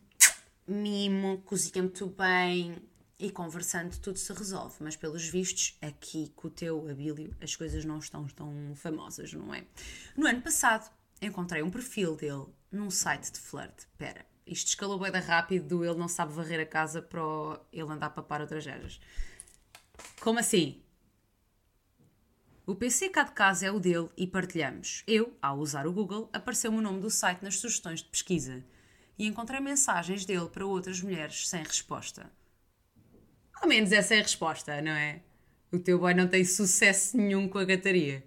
mimo, 0.68 1.44
cozinha 1.46 1.84
muito 1.84 2.08
bem, 2.08 2.76
e 3.20 3.32
conversando 3.32 3.98
tudo 3.98 4.20
se 4.20 4.32
resolve, 4.32 4.76
mas 4.80 4.96
pelos 4.96 5.28
vistos, 5.28 5.78
aqui 5.82 6.32
com 6.36 6.48
o 6.48 6.52
teu 6.52 6.88
Abílio, 6.88 7.36
as 7.42 7.56
coisas 7.56 7.84
não 7.84 7.98
estão 7.98 8.28
tão 8.28 8.74
famosas, 8.76 9.34
não 9.34 9.54
é? 9.54 9.64
No 10.16 10.28
ano 10.28 10.42
passado, 10.42 10.92
encontrei 11.22 11.64
um 11.64 11.72
perfil 11.72 12.16
dele 12.16 12.46
num 12.72 12.92
site 12.92 13.32
de 13.32 13.40
flirt. 13.40 13.86
Pera, 13.98 14.26
isto 14.46 14.68
escalou 14.68 15.00
bem 15.00 15.12
rápido 15.12 15.68
do 15.68 15.86
ele 15.86 15.98
não 15.98 16.08
sabe 16.08 16.34
varrer 16.34 16.60
a 16.60 16.66
casa 16.66 17.02
para 17.02 17.22
ele 17.72 17.92
andar 17.92 18.08
a 18.08 18.12
papar 18.12 18.42
outras 18.42 18.66
gajas. 18.66 19.00
Como 20.20 20.40
assim? 20.40 20.82
O 22.68 22.76
PC 22.76 23.10
cá 23.10 23.24
de 23.24 23.32
casa 23.32 23.66
é 23.66 23.72
o 23.72 23.80
dele 23.80 24.10
e 24.16 24.28
partilhamos. 24.28 25.04
Eu, 25.08 25.36
ao 25.42 25.58
usar 25.58 25.88
o 25.88 25.94
Google, 25.94 26.30
apareceu-me 26.34 26.78
o 26.78 26.82
nome 26.82 27.00
do 27.00 27.10
site 27.10 27.42
nas 27.42 27.58
sugestões 27.58 28.02
de 28.02 28.10
pesquisa 28.10 28.64
e 29.18 29.26
encontrei 29.26 29.60
mensagens 29.60 30.26
dele 30.26 30.50
para 30.50 30.66
outras 30.66 31.02
mulheres 31.02 31.48
sem 31.48 31.64
resposta. 31.64 32.30
Ao 33.60 33.68
menos 33.68 33.92
essa 33.92 34.16
é 34.16 34.20
a 34.20 34.22
resposta, 34.22 34.82
não 34.82 34.92
é? 34.92 35.22
O 35.72 35.80
teu 35.80 36.00
boy 36.00 36.14
não 36.14 36.28
tem 36.28 36.46
sucesso 36.46 37.18
nenhum 37.18 37.50
com 37.50 37.58
a 37.58 37.66
gataria. 37.66 38.24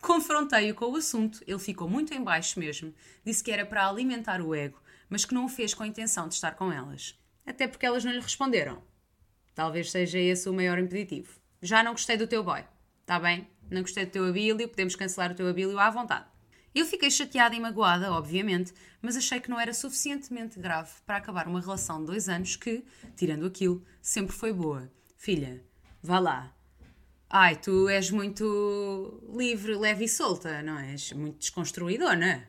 Confrontei-o 0.00 0.74
com 0.74 0.86
o 0.86 0.96
assunto, 0.96 1.42
ele 1.46 1.58
ficou 1.58 1.88
muito 1.88 2.12
em 2.12 2.22
baixo 2.22 2.58
mesmo. 2.58 2.92
Disse 3.24 3.44
que 3.44 3.50
era 3.50 3.64
para 3.64 3.88
alimentar 3.88 4.40
o 4.40 4.54
ego, 4.54 4.80
mas 5.08 5.24
que 5.24 5.34
não 5.34 5.44
o 5.44 5.48
fez 5.48 5.72
com 5.72 5.82
a 5.82 5.86
intenção 5.86 6.26
de 6.26 6.34
estar 6.34 6.52
com 6.52 6.72
elas. 6.72 7.18
Até 7.46 7.68
porque 7.68 7.86
elas 7.86 8.04
não 8.04 8.12
lhe 8.12 8.20
responderam. 8.20 8.82
Talvez 9.54 9.90
seja 9.90 10.18
esse 10.18 10.48
o 10.48 10.54
maior 10.54 10.78
impeditivo. 10.78 11.38
Já 11.62 11.82
não 11.82 11.92
gostei 11.92 12.16
do 12.16 12.26
teu 12.26 12.42
boy. 12.42 12.64
Está 13.02 13.18
bem? 13.18 13.46
Não 13.70 13.82
gostei 13.82 14.06
do 14.06 14.12
teu 14.12 14.26
abílio, 14.26 14.68
podemos 14.68 14.96
cancelar 14.96 15.32
o 15.32 15.34
teu 15.34 15.48
abílio 15.48 15.78
à 15.78 15.90
vontade. 15.90 16.29
Eu 16.72 16.86
fiquei 16.86 17.10
chateada 17.10 17.54
e 17.54 17.60
magoada, 17.60 18.12
obviamente, 18.12 18.72
mas 19.02 19.16
achei 19.16 19.40
que 19.40 19.50
não 19.50 19.58
era 19.58 19.74
suficientemente 19.74 20.60
grave 20.60 20.92
para 21.04 21.16
acabar 21.16 21.48
uma 21.48 21.60
relação 21.60 21.98
de 22.00 22.06
dois 22.06 22.28
anos 22.28 22.54
que, 22.54 22.84
tirando 23.16 23.44
aquilo, 23.44 23.84
sempre 24.00 24.34
foi 24.34 24.52
boa. 24.52 24.90
Filha, 25.16 25.64
vá 26.00 26.20
lá. 26.20 26.54
Ai, 27.28 27.56
tu 27.56 27.88
és 27.88 28.10
muito 28.10 29.22
livre, 29.36 29.74
leve 29.74 30.04
e 30.04 30.08
solta, 30.08 30.62
não 30.62 30.78
és? 30.78 31.12
Muito 31.12 31.38
desconstruidona. 31.38 32.48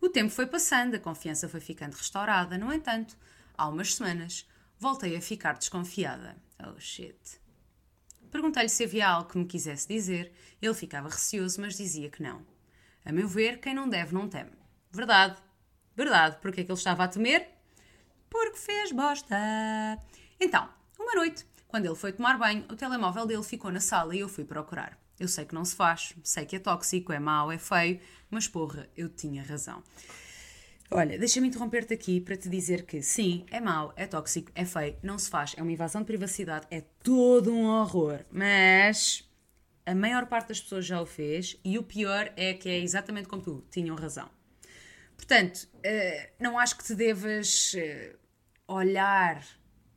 O 0.00 0.08
tempo 0.08 0.30
foi 0.30 0.46
passando, 0.46 0.94
a 0.94 1.00
confiança 1.00 1.48
foi 1.48 1.60
ficando 1.60 1.94
restaurada. 1.94 2.56
No 2.58 2.72
entanto, 2.72 3.16
há 3.56 3.68
umas 3.68 3.94
semanas, 3.94 4.46
voltei 4.78 5.16
a 5.16 5.20
ficar 5.20 5.54
desconfiada. 5.58 6.36
Oh 6.66 6.78
shit. 6.78 7.40
Perguntei-lhe 8.30 8.68
se 8.68 8.84
havia 8.84 9.08
algo 9.08 9.30
que 9.30 9.38
me 9.38 9.46
quisesse 9.46 9.88
dizer. 9.88 10.32
Ele 10.60 10.74
ficava 10.74 11.08
receoso, 11.08 11.60
mas 11.60 11.76
dizia 11.76 12.10
que 12.10 12.22
não. 12.22 12.57
A 13.08 13.12
meu 13.12 13.26
ver, 13.26 13.58
quem 13.58 13.72
não 13.72 13.88
deve 13.88 14.12
não 14.12 14.28
teme. 14.28 14.50
Verdade. 14.92 15.38
Verdade. 15.96 16.36
Porque 16.42 16.60
é 16.60 16.64
que 16.64 16.70
ele 16.70 16.76
estava 16.76 17.04
a 17.04 17.08
temer? 17.08 17.48
Porque 18.28 18.58
fez 18.58 18.92
bosta. 18.92 19.34
Então, 20.38 20.68
uma 20.98 21.14
noite, 21.14 21.46
quando 21.66 21.86
ele 21.86 21.94
foi 21.94 22.12
tomar 22.12 22.36
banho, 22.36 22.66
o 22.68 22.76
telemóvel 22.76 23.24
dele 23.24 23.42
ficou 23.42 23.72
na 23.72 23.80
sala 23.80 24.14
e 24.14 24.20
eu 24.20 24.28
fui 24.28 24.44
procurar. 24.44 24.98
Eu 25.18 25.26
sei 25.26 25.46
que 25.46 25.54
não 25.54 25.64
se 25.64 25.74
faz, 25.74 26.14
sei 26.22 26.44
que 26.44 26.56
é 26.56 26.58
tóxico, 26.58 27.10
é 27.10 27.18
mau, 27.18 27.50
é 27.50 27.56
feio, 27.56 27.98
mas 28.30 28.46
porra, 28.46 28.86
eu 28.94 29.08
tinha 29.08 29.42
razão. 29.42 29.82
Olha, 30.90 31.18
deixa-me 31.18 31.48
interromper-te 31.48 31.94
aqui 31.94 32.20
para 32.20 32.36
te 32.36 32.50
dizer 32.50 32.84
que 32.84 33.00
sim, 33.00 33.46
é 33.50 33.58
mau, 33.58 33.90
é 33.96 34.06
tóxico, 34.06 34.52
é 34.54 34.66
feio, 34.66 34.96
não 35.02 35.18
se 35.18 35.30
faz, 35.30 35.54
é 35.56 35.62
uma 35.62 35.72
invasão 35.72 36.02
de 36.02 36.06
privacidade, 36.06 36.66
é 36.70 36.82
todo 37.02 37.54
um 37.54 37.64
horror, 37.64 38.20
mas 38.30 39.27
a 39.88 39.94
maior 39.94 40.26
parte 40.26 40.48
das 40.48 40.60
pessoas 40.60 40.84
já 40.84 41.00
o 41.00 41.06
fez 41.06 41.56
e 41.64 41.78
o 41.78 41.82
pior 41.82 42.30
é 42.36 42.52
que 42.52 42.68
é 42.68 42.78
exatamente 42.78 43.26
como 43.26 43.40
tu, 43.40 43.64
tinham 43.70 43.96
razão. 43.96 44.28
Portanto, 45.16 45.66
eh, 45.82 46.30
não 46.38 46.58
acho 46.58 46.76
que 46.76 46.84
te 46.84 46.94
devas 46.94 47.74
eh, 47.74 48.14
olhar 48.66 49.42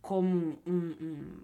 como 0.01 0.61
um, 0.65 0.95
um, 1.01 1.43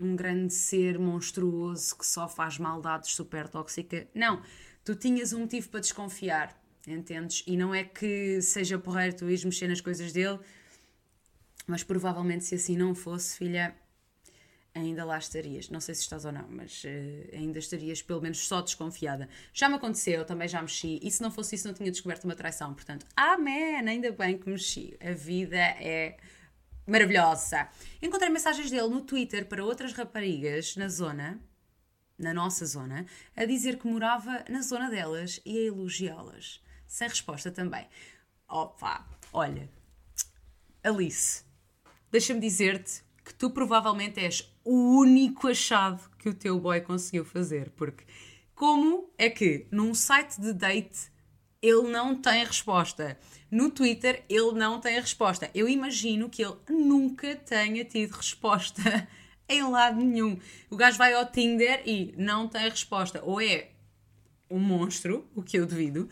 um 0.00 0.16
grande 0.16 0.52
ser 0.52 0.98
monstruoso 0.98 1.96
que 1.96 2.04
só 2.04 2.28
faz 2.28 2.58
maldades 2.58 3.12
super 3.12 3.48
tóxica. 3.48 4.08
Não, 4.12 4.42
tu 4.84 4.96
tinhas 4.96 5.32
um 5.32 5.40
motivo 5.40 5.68
para 5.68 5.80
desconfiar, 5.80 6.60
entendes? 6.88 7.44
E 7.46 7.56
não 7.56 7.72
é 7.72 7.84
que 7.84 8.42
seja 8.42 8.80
porreiro 8.80 9.14
tu 9.14 9.30
ires 9.30 9.44
mexer 9.44 9.68
nas 9.68 9.80
coisas 9.80 10.12
dele, 10.12 10.40
mas 11.68 11.84
provavelmente 11.84 12.44
se 12.44 12.56
assim 12.56 12.76
não 12.76 12.96
fosse, 12.96 13.38
filha, 13.38 13.76
ainda 14.76 15.04
lá 15.04 15.18
estarias. 15.18 15.68
Não 15.70 15.80
sei 15.80 15.94
se 15.94 16.02
estás 16.02 16.24
ou 16.24 16.32
não, 16.32 16.46
mas 16.48 16.84
uh, 16.84 17.36
ainda 17.36 17.58
estarias 17.58 18.02
pelo 18.02 18.20
menos 18.20 18.46
só 18.46 18.60
desconfiada. 18.60 19.28
Já 19.52 19.68
me 19.68 19.76
aconteceu, 19.76 20.24
também 20.24 20.46
já 20.46 20.60
mexi, 20.60 21.00
e 21.02 21.10
se 21.10 21.22
não 21.22 21.30
fosse 21.30 21.56
isso, 21.56 21.66
não 21.66 21.74
tinha 21.74 21.90
descoberto 21.90 22.24
uma 22.24 22.34
traição. 22.34 22.74
Portanto, 22.74 23.06
amém, 23.16 23.76
ainda 23.76 24.12
bem 24.12 24.38
que 24.38 24.48
mexi. 24.48 24.96
A 25.00 25.12
vida 25.12 25.56
é 25.56 26.16
maravilhosa. 26.86 27.68
Encontrei 28.00 28.30
mensagens 28.30 28.70
dele 28.70 28.88
no 28.88 29.00
Twitter 29.00 29.46
para 29.46 29.64
outras 29.64 29.92
raparigas 29.92 30.76
na 30.76 30.88
zona, 30.88 31.40
na 32.18 32.32
nossa 32.32 32.64
zona, 32.66 33.06
a 33.34 33.44
dizer 33.44 33.78
que 33.78 33.86
morava 33.86 34.44
na 34.48 34.60
zona 34.62 34.90
delas 34.90 35.40
e 35.44 35.58
a 35.58 35.62
elogiá-las. 35.62 36.62
Sem 36.86 37.08
resposta 37.08 37.50
também. 37.50 37.86
Opa, 38.48 39.04
olha, 39.32 39.68
Alice, 40.84 41.44
deixa-me 42.12 42.40
dizer-te 42.40 43.05
que 43.26 43.34
tu 43.34 43.50
provavelmente 43.50 44.20
és 44.20 44.48
o 44.64 45.00
único 45.00 45.48
achado 45.48 46.00
que 46.16 46.28
o 46.28 46.34
teu 46.34 46.60
boy 46.60 46.80
conseguiu 46.80 47.24
fazer, 47.24 47.70
porque 47.70 48.04
como 48.54 49.10
é 49.18 49.28
que 49.28 49.66
num 49.72 49.92
site 49.94 50.40
de 50.40 50.52
date 50.52 51.10
ele 51.60 51.90
não 51.90 52.14
tem 52.14 52.44
resposta? 52.44 53.18
No 53.50 53.68
Twitter 53.68 54.24
ele 54.28 54.52
não 54.52 54.80
tem 54.80 55.00
resposta. 55.00 55.50
Eu 55.52 55.68
imagino 55.68 56.30
que 56.30 56.44
ele 56.44 56.54
nunca 56.68 57.34
tenha 57.34 57.84
tido 57.84 58.12
resposta 58.12 59.08
em 59.48 59.62
lado 59.64 60.00
nenhum. 60.00 60.38
O 60.70 60.76
gajo 60.76 60.96
vai 60.96 61.12
ao 61.12 61.26
Tinder 61.26 61.82
e 61.84 62.14
não 62.16 62.46
tem 62.46 62.68
resposta. 62.68 63.20
Ou 63.24 63.40
é 63.40 63.70
um 64.48 64.60
monstro, 64.60 65.28
o 65.34 65.42
que 65.42 65.58
eu 65.58 65.66
duvido, 65.66 66.08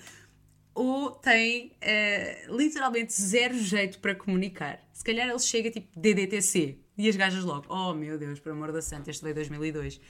ou 0.74 1.12
tem 1.12 1.76
uh, 1.80 2.56
literalmente 2.56 3.12
zero 3.12 3.56
jeito 3.56 4.00
para 4.00 4.16
comunicar. 4.16 4.82
Se 4.92 5.04
calhar 5.04 5.28
ele 5.28 5.38
chega 5.38 5.70
tipo 5.70 5.88
DDTC 5.96 6.83
e 6.96 7.08
as 7.08 7.16
gajas 7.16 7.44
logo, 7.44 7.66
oh 7.68 7.92
meu 7.94 8.18
Deus, 8.18 8.40
por 8.40 8.52
amor 8.52 8.72
da 8.72 8.82
santa, 8.82 9.10
este 9.10 9.22
veio 9.22 9.34
2002. 9.34 10.00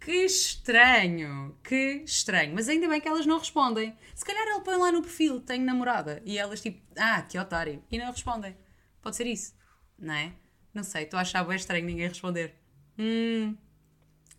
Que 0.00 0.24
estranho, 0.24 1.56
que 1.62 2.02
estranho. 2.04 2.54
Mas 2.54 2.68
ainda 2.68 2.88
bem 2.88 3.00
que 3.00 3.08
elas 3.08 3.26
não 3.26 3.38
respondem. 3.38 3.94
Se 4.14 4.24
calhar 4.24 4.46
ele 4.48 4.60
põe 4.60 4.76
lá 4.76 4.90
no 4.90 5.02
perfil, 5.02 5.40
tenho 5.40 5.64
namorada, 5.64 6.22
e 6.24 6.38
elas 6.38 6.60
tipo, 6.60 6.80
ah, 6.96 7.22
que 7.22 7.38
otário, 7.38 7.82
e 7.90 7.98
não 7.98 8.10
respondem. 8.10 8.56
Pode 9.02 9.16
ser 9.16 9.26
isso, 9.26 9.54
não 9.98 10.14
é? 10.14 10.32
Não 10.72 10.82
sei, 10.82 11.04
estou 11.04 11.18
a 11.18 11.22
achar 11.22 11.44
bem 11.44 11.56
estranho 11.56 11.84
ninguém 11.84 12.08
responder. 12.08 12.54
Hum, 12.98 13.56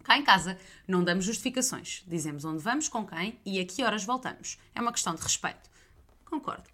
Cá 0.04 0.18
em 0.18 0.24
casa 0.24 0.58
não 0.88 1.04
damos 1.04 1.26
justificações. 1.26 2.04
Dizemos 2.08 2.44
onde 2.46 2.64
vamos, 2.64 2.88
com 2.88 3.06
quem 3.06 3.40
e 3.46 3.60
a 3.60 3.66
que 3.66 3.84
horas 3.84 4.04
voltamos. 4.04 4.58
É 4.74 4.82
uma 4.82 4.92
questão 4.92 5.14
de 5.16 5.22
respeito. 5.22 5.70
Concordo. 6.26 6.70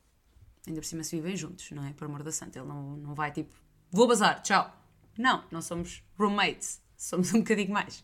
Ainda 0.65 0.79
por 0.79 0.87
cima 0.87 1.03
se 1.03 1.15
vivem 1.15 1.35
juntos, 1.35 1.71
não 1.71 1.85
é? 1.85 1.93
Por 1.93 2.05
amor 2.05 2.23
da 2.23 2.31
santa. 2.31 2.59
Ele 2.59 2.67
não, 2.67 2.97
não 2.97 3.15
vai 3.15 3.31
tipo, 3.31 3.53
vou 3.91 4.07
bazar, 4.07 4.41
tchau. 4.41 4.73
Não, 5.17 5.43
não 5.51 5.61
somos 5.61 6.03
roommates. 6.17 6.81
Somos 6.95 7.33
um 7.33 7.39
bocadinho 7.39 7.71
mais. 7.71 8.03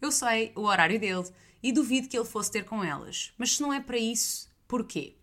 Eu 0.00 0.10
sei 0.10 0.52
o 0.54 0.62
horário 0.62 0.98
dele 0.98 1.28
e 1.62 1.72
duvido 1.72 2.08
que 2.08 2.16
ele 2.16 2.26
fosse 2.26 2.50
ter 2.50 2.64
com 2.64 2.82
elas. 2.82 3.32
Mas 3.38 3.56
se 3.56 3.62
não 3.62 3.72
é 3.72 3.80
para 3.80 3.98
isso, 3.98 4.50
porquê? 4.66 5.16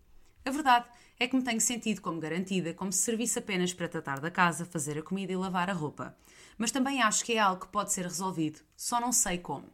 A 0.44 0.50
verdade 0.50 0.86
é 1.18 1.28
que 1.28 1.36
me 1.36 1.42
tenho 1.42 1.60
sentido 1.60 2.00
como 2.00 2.20
garantida, 2.20 2.72
como 2.72 2.92
se 2.92 3.00
servisse 3.00 3.38
apenas 3.38 3.72
para 3.72 3.88
tratar 3.88 4.20
da 4.20 4.30
casa, 4.30 4.64
fazer 4.64 4.98
a 4.98 5.02
comida 5.02 5.32
e 5.32 5.36
lavar 5.36 5.68
a 5.68 5.74
roupa 5.74 6.16
mas 6.60 6.70
também 6.70 7.00
acho 7.00 7.24
que 7.24 7.32
é 7.32 7.38
algo 7.38 7.62
que 7.62 7.72
pode 7.72 7.90
ser 7.90 8.02
resolvido, 8.02 8.60
só 8.76 9.00
não 9.00 9.12
sei 9.12 9.38
como. 9.38 9.64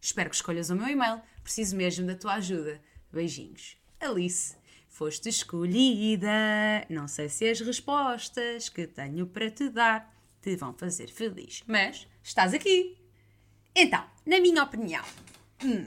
Espero 0.00 0.30
que 0.30 0.36
escolhas 0.36 0.70
o 0.70 0.76
meu 0.76 0.86
e-mail, 0.86 1.20
preciso 1.42 1.74
mesmo 1.74 2.06
da 2.06 2.14
tua 2.14 2.34
ajuda. 2.34 2.80
Beijinhos. 3.12 3.76
Alice, 3.98 4.54
foste 4.88 5.28
escolhida. 5.28 6.30
Não 6.88 7.08
sei 7.08 7.28
se 7.28 7.50
as 7.50 7.58
respostas 7.58 8.68
que 8.68 8.86
tenho 8.86 9.26
para 9.26 9.50
te 9.50 9.68
dar 9.68 10.15
te 10.46 10.54
vão 10.54 10.72
fazer 10.72 11.08
feliz, 11.08 11.64
mas 11.66 12.06
estás 12.22 12.54
aqui. 12.54 12.96
Então, 13.74 14.04
na 14.24 14.38
minha 14.38 14.62
opinião, 14.62 15.04
hum, 15.64 15.84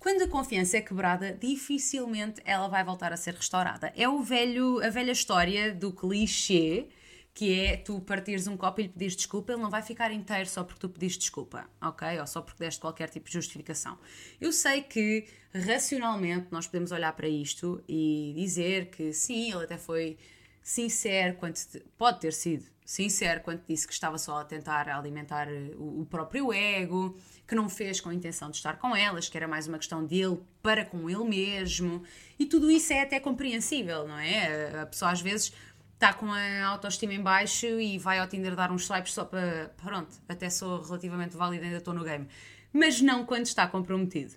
quando 0.00 0.22
a 0.22 0.28
confiança 0.28 0.76
é 0.76 0.80
quebrada, 0.80 1.32
dificilmente 1.32 2.42
ela 2.44 2.66
vai 2.66 2.82
voltar 2.82 3.12
a 3.12 3.16
ser 3.16 3.34
restaurada. 3.34 3.92
É 3.96 4.08
o 4.08 4.20
velho, 4.20 4.84
a 4.84 4.90
velha 4.90 5.12
história 5.12 5.72
do 5.72 5.92
clichê 5.92 6.88
que 7.34 7.58
é 7.60 7.78
tu 7.78 7.98
partires 8.00 8.46
um 8.46 8.58
copo 8.58 8.80
e 8.80 8.82
lhe 8.82 8.88
pedires 8.90 9.16
desculpa, 9.16 9.52
ele 9.52 9.62
não 9.62 9.70
vai 9.70 9.80
ficar 9.80 10.12
inteiro 10.12 10.46
só 10.46 10.64
porque 10.64 10.80
tu 10.80 10.88
pediste 10.88 11.20
desculpa, 11.20 11.66
ok? 11.80 12.20
Ou 12.20 12.26
só 12.26 12.42
porque 12.42 12.62
deste 12.62 12.78
qualquer 12.78 13.08
tipo 13.08 13.26
de 13.26 13.32
justificação. 13.32 13.98
Eu 14.38 14.52
sei 14.52 14.82
que 14.82 15.26
racionalmente 15.54 16.48
nós 16.50 16.66
podemos 16.66 16.92
olhar 16.92 17.10
para 17.14 17.28
isto 17.28 17.82
e 17.88 18.34
dizer 18.36 18.90
que 18.90 19.14
sim, 19.14 19.50
ele 19.50 19.64
até 19.64 19.78
foi 19.78 20.18
sincero 20.62 21.36
quando 21.36 21.56
pode 21.96 22.20
ter 22.20 22.34
sido 22.34 22.66
sincero 22.84 23.40
quando 23.40 23.62
disse 23.66 23.86
que 23.86 23.92
estava 23.92 24.18
só 24.18 24.40
a 24.40 24.44
tentar 24.44 24.88
alimentar 24.88 25.48
o, 25.76 26.02
o 26.02 26.06
próprio 26.06 26.52
ego, 26.52 27.16
que 27.46 27.54
não 27.54 27.68
fez 27.68 28.00
com 28.00 28.08
a 28.08 28.14
intenção 28.14 28.50
de 28.50 28.56
estar 28.56 28.78
com 28.78 28.94
elas, 28.94 29.28
que 29.28 29.36
era 29.36 29.48
mais 29.48 29.66
uma 29.66 29.78
questão 29.78 30.04
dele 30.04 30.40
para 30.62 30.84
com 30.84 31.08
ele 31.08 31.24
mesmo, 31.24 32.02
e 32.38 32.46
tudo 32.46 32.70
isso 32.70 32.92
é 32.92 33.02
até 33.02 33.20
compreensível, 33.20 34.06
não 34.06 34.18
é? 34.18 34.80
A 34.80 34.86
pessoa 34.86 35.10
às 35.10 35.20
vezes 35.20 35.52
está 35.94 36.12
com 36.12 36.32
a 36.32 36.66
autoestima 36.66 37.14
em 37.14 37.22
baixo 37.22 37.66
e 37.66 37.96
vai 37.96 38.18
ao 38.18 38.26
Tinder 38.26 38.56
dar 38.56 38.72
uns 38.72 38.86
swipes 38.86 39.12
só 39.12 39.24
para. 39.24 39.72
Pronto, 39.76 40.10
até 40.28 40.50
sou 40.50 40.82
relativamente 40.82 41.36
válida, 41.36 41.64
ainda 41.64 41.76
estou 41.76 41.94
no 41.94 42.02
game. 42.02 42.26
Mas 42.72 43.00
não 43.00 43.24
quando 43.24 43.46
está 43.46 43.68
comprometido. 43.68 44.34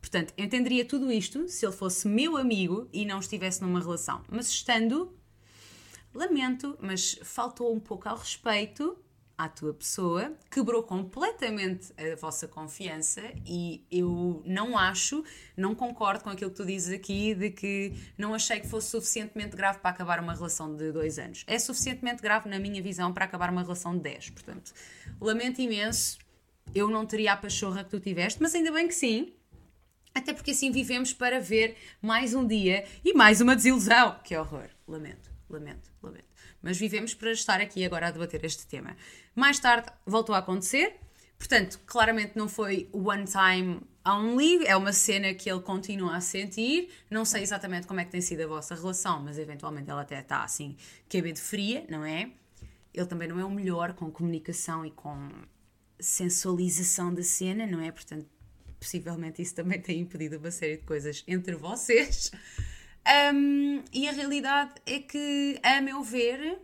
Portanto, 0.00 0.32
entenderia 0.36 0.84
tudo 0.84 1.10
isto 1.10 1.48
se 1.48 1.64
ele 1.64 1.72
fosse 1.72 2.06
meu 2.06 2.36
amigo 2.36 2.88
e 2.92 3.04
não 3.04 3.18
estivesse 3.18 3.62
numa 3.62 3.80
relação. 3.80 4.22
Mas 4.28 4.48
estando, 4.48 5.12
lamento, 6.14 6.76
mas 6.80 7.18
faltou 7.22 7.74
um 7.74 7.80
pouco 7.80 8.08
ao 8.08 8.16
respeito 8.16 8.96
à 9.36 9.48
tua 9.48 9.74
pessoa, 9.74 10.32
quebrou 10.50 10.82
completamente 10.82 11.92
a 11.96 12.14
vossa 12.16 12.46
confiança 12.46 13.20
e 13.44 13.84
eu 13.90 14.42
não 14.46 14.78
acho, 14.78 15.24
não 15.56 15.74
concordo 15.74 16.22
com 16.22 16.30
aquilo 16.30 16.50
que 16.50 16.56
tu 16.56 16.64
dizes 16.64 16.94
aqui 16.94 17.34
de 17.34 17.50
que 17.50 17.92
não 18.16 18.34
achei 18.34 18.60
que 18.60 18.68
fosse 18.68 18.90
suficientemente 18.90 19.56
grave 19.56 19.80
para 19.80 19.90
acabar 19.90 20.20
uma 20.20 20.34
relação 20.34 20.76
de 20.76 20.92
dois 20.92 21.18
anos. 21.18 21.44
É 21.46 21.58
suficientemente 21.58 22.22
grave, 22.22 22.48
na 22.48 22.58
minha 22.58 22.80
visão, 22.82 23.12
para 23.12 23.24
acabar 23.24 23.50
uma 23.50 23.62
relação 23.62 23.96
de 23.96 24.02
dez. 24.02 24.30
Portanto, 24.30 24.72
lamento 25.20 25.60
imenso, 25.60 26.18
eu 26.74 26.88
não 26.88 27.04
teria 27.04 27.32
a 27.32 27.36
pachorra 27.36 27.82
que 27.82 27.90
tu 27.90 27.98
tiveste, 27.98 28.40
mas 28.40 28.54
ainda 28.54 28.70
bem 28.70 28.86
que 28.86 28.94
sim. 28.94 29.32
Até 30.14 30.32
porque 30.32 30.50
assim 30.50 30.70
vivemos 30.70 31.12
para 31.12 31.40
ver 31.40 31.76
mais 32.00 32.34
um 32.34 32.46
dia 32.46 32.84
e 33.04 33.14
mais 33.14 33.40
uma 33.40 33.56
desilusão. 33.56 34.20
Que 34.22 34.36
horror. 34.36 34.68
Lamento, 34.86 35.31
lamento, 35.52 35.90
lamento 36.02 36.32
mas 36.62 36.78
vivemos 36.78 37.12
para 37.12 37.32
estar 37.32 37.60
aqui 37.60 37.84
agora 37.84 38.06
a 38.06 38.10
debater 38.10 38.44
este 38.44 38.66
tema. 38.66 38.96
Mais 39.34 39.58
tarde 39.58 39.90
voltou 40.06 40.34
a 40.34 40.38
acontecer, 40.38 40.94
portanto, 41.36 41.80
claramente 41.84 42.36
não 42.36 42.48
foi 42.48 42.88
one 42.92 43.24
time 43.24 43.80
only, 44.06 44.64
é 44.64 44.76
uma 44.76 44.92
cena 44.92 45.34
que 45.34 45.50
ele 45.50 45.60
continua 45.60 46.16
a 46.16 46.20
sentir. 46.20 46.88
Não 47.10 47.24
sei 47.24 47.42
exatamente 47.42 47.86
como 47.86 48.00
é 48.00 48.04
que 48.04 48.12
tem 48.12 48.20
sido 48.20 48.42
a 48.42 48.46
vossa 48.46 48.74
relação, 48.74 49.20
mas 49.20 49.38
eventualmente 49.38 49.90
ela 49.90 50.02
até 50.02 50.20
está 50.20 50.44
assim, 50.44 50.76
de 51.32 51.40
fria, 51.40 51.84
não 51.90 52.04
é? 52.04 52.30
Ele 52.94 53.06
também 53.06 53.26
não 53.26 53.40
é 53.40 53.44
o 53.44 53.50
melhor 53.50 53.94
com 53.94 54.10
comunicação 54.10 54.86
e 54.86 54.90
com 54.90 55.28
sensualização 55.98 57.12
da 57.12 57.22
cena, 57.22 57.66
não 57.66 57.80
é? 57.80 57.90
Portanto, 57.90 58.26
possivelmente 58.78 59.40
isso 59.40 59.54
também 59.54 59.80
tem 59.80 60.00
impedido 60.00 60.36
uma 60.36 60.50
série 60.50 60.76
de 60.76 60.84
coisas 60.84 61.24
entre 61.26 61.56
vocês. 61.56 62.30
Um, 63.34 63.82
e 63.92 64.08
a 64.08 64.12
realidade 64.12 64.74
é 64.86 65.00
que, 65.00 65.58
a 65.62 65.80
meu 65.80 66.02
ver, 66.02 66.60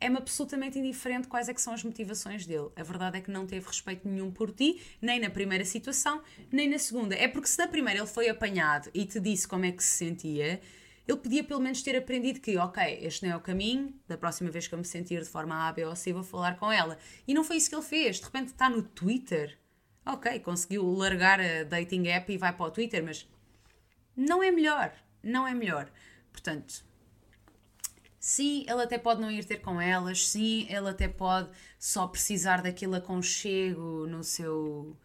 é-me 0.00 0.18
absolutamente 0.18 0.78
indiferente 0.78 1.28
quais 1.28 1.48
é 1.48 1.54
que 1.54 1.60
são 1.60 1.72
as 1.72 1.82
motivações 1.84 2.44
dele. 2.44 2.68
A 2.76 2.82
verdade 2.82 3.18
é 3.18 3.20
que 3.20 3.30
não 3.30 3.46
teve 3.46 3.66
respeito 3.66 4.06
nenhum 4.08 4.30
por 4.30 4.52
ti, 4.52 4.80
nem 5.00 5.20
na 5.20 5.30
primeira 5.30 5.64
situação, 5.64 6.22
nem 6.50 6.68
na 6.68 6.78
segunda. 6.78 7.14
É 7.14 7.28
porque 7.28 7.48
se 7.48 7.58
na 7.58 7.68
primeira 7.68 8.00
ele 8.00 8.08
foi 8.08 8.28
apanhado 8.28 8.90
e 8.92 9.06
te 9.06 9.20
disse 9.20 9.46
como 9.46 9.64
é 9.64 9.72
que 9.72 9.82
se 9.82 10.04
sentia, 10.04 10.60
ele 11.06 11.18
podia 11.18 11.44
pelo 11.44 11.60
menos 11.60 11.82
ter 11.82 11.96
aprendido 11.96 12.40
que, 12.40 12.56
ok, 12.58 12.98
este 13.00 13.24
não 13.24 13.32
é 13.32 13.36
o 13.36 13.40
caminho, 13.40 13.94
da 14.08 14.18
próxima 14.18 14.50
vez 14.50 14.66
que 14.66 14.74
eu 14.74 14.78
me 14.78 14.84
sentir 14.84 15.22
de 15.22 15.28
forma 15.28 15.68
A, 15.68 15.72
B 15.72 15.84
ou 15.84 15.94
C, 15.94 16.12
vou 16.12 16.24
falar 16.24 16.58
com 16.58 16.70
ela. 16.70 16.98
E 17.26 17.32
não 17.32 17.44
foi 17.44 17.56
isso 17.56 17.70
que 17.70 17.76
ele 17.76 17.82
fez. 17.82 18.18
De 18.18 18.24
repente 18.24 18.48
está 18.48 18.68
no 18.68 18.82
Twitter. 18.82 19.56
Ok, 20.04 20.40
conseguiu 20.40 20.84
largar 20.92 21.40
a 21.40 21.62
dating 21.64 22.08
app 22.08 22.32
e 22.32 22.36
vai 22.36 22.52
para 22.52 22.66
o 22.66 22.70
Twitter, 22.70 23.04
mas 23.04 23.28
não 24.16 24.42
é 24.42 24.50
melhor. 24.50 24.92
Não 25.22 25.46
é 25.46 25.52
melhor. 25.52 25.90
Portanto, 26.32 26.84
sim, 28.18 28.64
ele 28.68 28.82
até 28.82 28.96
pode 28.98 29.20
não 29.20 29.30
ir 29.30 29.44
ter 29.44 29.58
com 29.58 29.80
elas, 29.80 30.26
sim, 30.28 30.66
ele 30.68 30.88
até 30.88 31.08
pode 31.08 31.50
só 31.78 32.06
precisar 32.06 32.62
daquele 32.62 32.96
aconchego 32.96 34.06
no 34.06 34.22
seu 34.24 34.96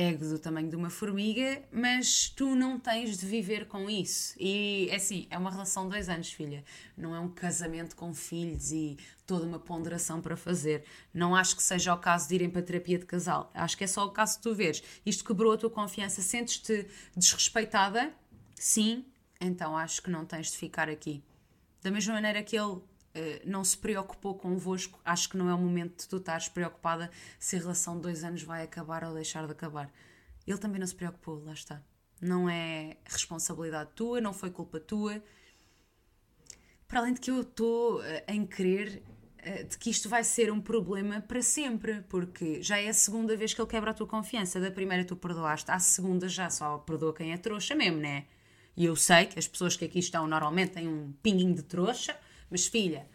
ego 0.00 0.24
do 0.26 0.38
tamanho 0.38 0.68
de 0.68 0.76
uma 0.76 0.88
formiga, 0.88 1.62
mas 1.70 2.30
tu 2.30 2.54
não 2.54 2.78
tens 2.78 3.18
de 3.18 3.26
viver 3.26 3.66
com 3.66 3.90
isso. 3.90 4.34
E 4.38 4.88
é 4.90 4.96
assim, 4.96 5.26
é 5.30 5.36
uma 5.36 5.50
relação 5.50 5.84
de 5.84 5.90
dois 5.90 6.08
anos, 6.08 6.32
filha. 6.32 6.64
Não 6.96 7.14
é 7.14 7.20
um 7.20 7.28
casamento 7.28 7.94
com 7.94 8.14
filhos 8.14 8.72
e 8.72 8.96
toda 9.26 9.44
uma 9.44 9.58
ponderação 9.58 10.20
para 10.20 10.36
fazer. 10.36 10.84
Não 11.12 11.36
acho 11.36 11.54
que 11.54 11.62
seja 11.62 11.92
o 11.92 11.98
caso 11.98 12.28
de 12.28 12.36
irem 12.36 12.48
para 12.48 12.62
terapia 12.62 12.98
de 12.98 13.04
casal. 13.04 13.50
Acho 13.52 13.76
que 13.76 13.84
é 13.84 13.86
só 13.86 14.06
o 14.06 14.10
caso 14.10 14.36
de 14.36 14.42
tu 14.42 14.54
veres. 14.54 14.82
Isto 15.04 15.24
quebrou 15.24 15.52
a 15.52 15.58
tua 15.58 15.70
confiança, 15.70 16.22
sentes-te 16.22 16.86
desrespeitada 17.16 18.12
sim, 18.60 19.06
então 19.40 19.74
acho 19.74 20.02
que 20.02 20.10
não 20.10 20.26
tens 20.26 20.50
de 20.50 20.58
ficar 20.58 20.88
aqui. 20.90 21.24
Da 21.82 21.90
mesma 21.90 22.12
maneira 22.12 22.42
que 22.42 22.56
ele 22.56 22.78
uh, 23.14 23.48
não 23.48 23.64
se 23.64 23.76
preocupou 23.76 24.34
convosco, 24.34 25.00
acho 25.04 25.28
que 25.28 25.36
não 25.36 25.48
é 25.48 25.54
o 25.54 25.58
momento 25.58 25.98
de 26.00 26.08
tu 26.08 26.16
estares 26.16 26.48
preocupada 26.48 27.10
se 27.38 27.56
a 27.56 27.58
relação 27.58 27.96
de 27.96 28.02
dois 28.02 28.24
anos 28.24 28.42
vai 28.42 28.62
acabar 28.62 29.04
ou 29.04 29.14
deixar 29.14 29.46
de 29.46 29.52
acabar. 29.52 29.92
Ele 30.46 30.58
também 30.58 30.78
não 30.78 30.86
se 30.86 30.94
preocupou, 30.94 31.42
lá 31.44 31.52
está. 31.52 31.82
Não 32.20 32.48
é 32.48 32.96
responsabilidade 33.04 33.90
tua, 33.94 34.20
não 34.20 34.32
foi 34.32 34.50
culpa 34.50 34.78
tua. 34.80 35.22
Para 36.86 37.00
além 37.00 37.14
de 37.14 37.20
que 37.20 37.30
eu 37.30 37.40
estou 37.40 38.00
uh, 38.00 38.02
em 38.28 38.44
querer 38.46 39.02
eh, 39.42 39.62
de 39.62 39.78
que 39.78 39.88
isto 39.88 40.08
vai 40.08 40.22
ser 40.22 40.52
um 40.52 40.60
problema 40.60 41.20
para 41.20 41.40
sempre, 41.40 42.02
porque 42.08 42.62
já 42.62 42.78
é 42.78 42.88
a 42.88 42.92
segunda 42.92 43.34
vez 43.36 43.54
que 43.54 43.60
ele 43.60 43.68
quebra 43.68 43.90
a 43.90 43.94
tua 43.94 44.06
confiança. 44.06 44.60
Da 44.60 44.70
primeira 44.70 45.04
tu 45.04 45.16
perdoaste, 45.16 45.70
à 45.70 45.78
segunda 45.78 46.28
já 46.28 46.50
só 46.50 46.78
perdoa 46.78 47.14
quem 47.14 47.32
é 47.32 47.38
trouxa 47.38 47.74
mesmo, 47.74 47.98
né? 47.98 48.26
E 48.76 48.84
eu 48.84 48.94
sei 48.96 49.26
que 49.26 49.38
as 49.38 49.48
pessoas 49.48 49.76
que 49.76 49.84
aqui 49.84 49.98
estão 49.98 50.26
normalmente 50.26 50.72
têm 50.72 50.88
um 50.88 51.12
pinguinho 51.22 51.54
de 51.54 51.62
trouxa, 51.62 52.16
mas 52.50 52.66
filha, 52.66 53.08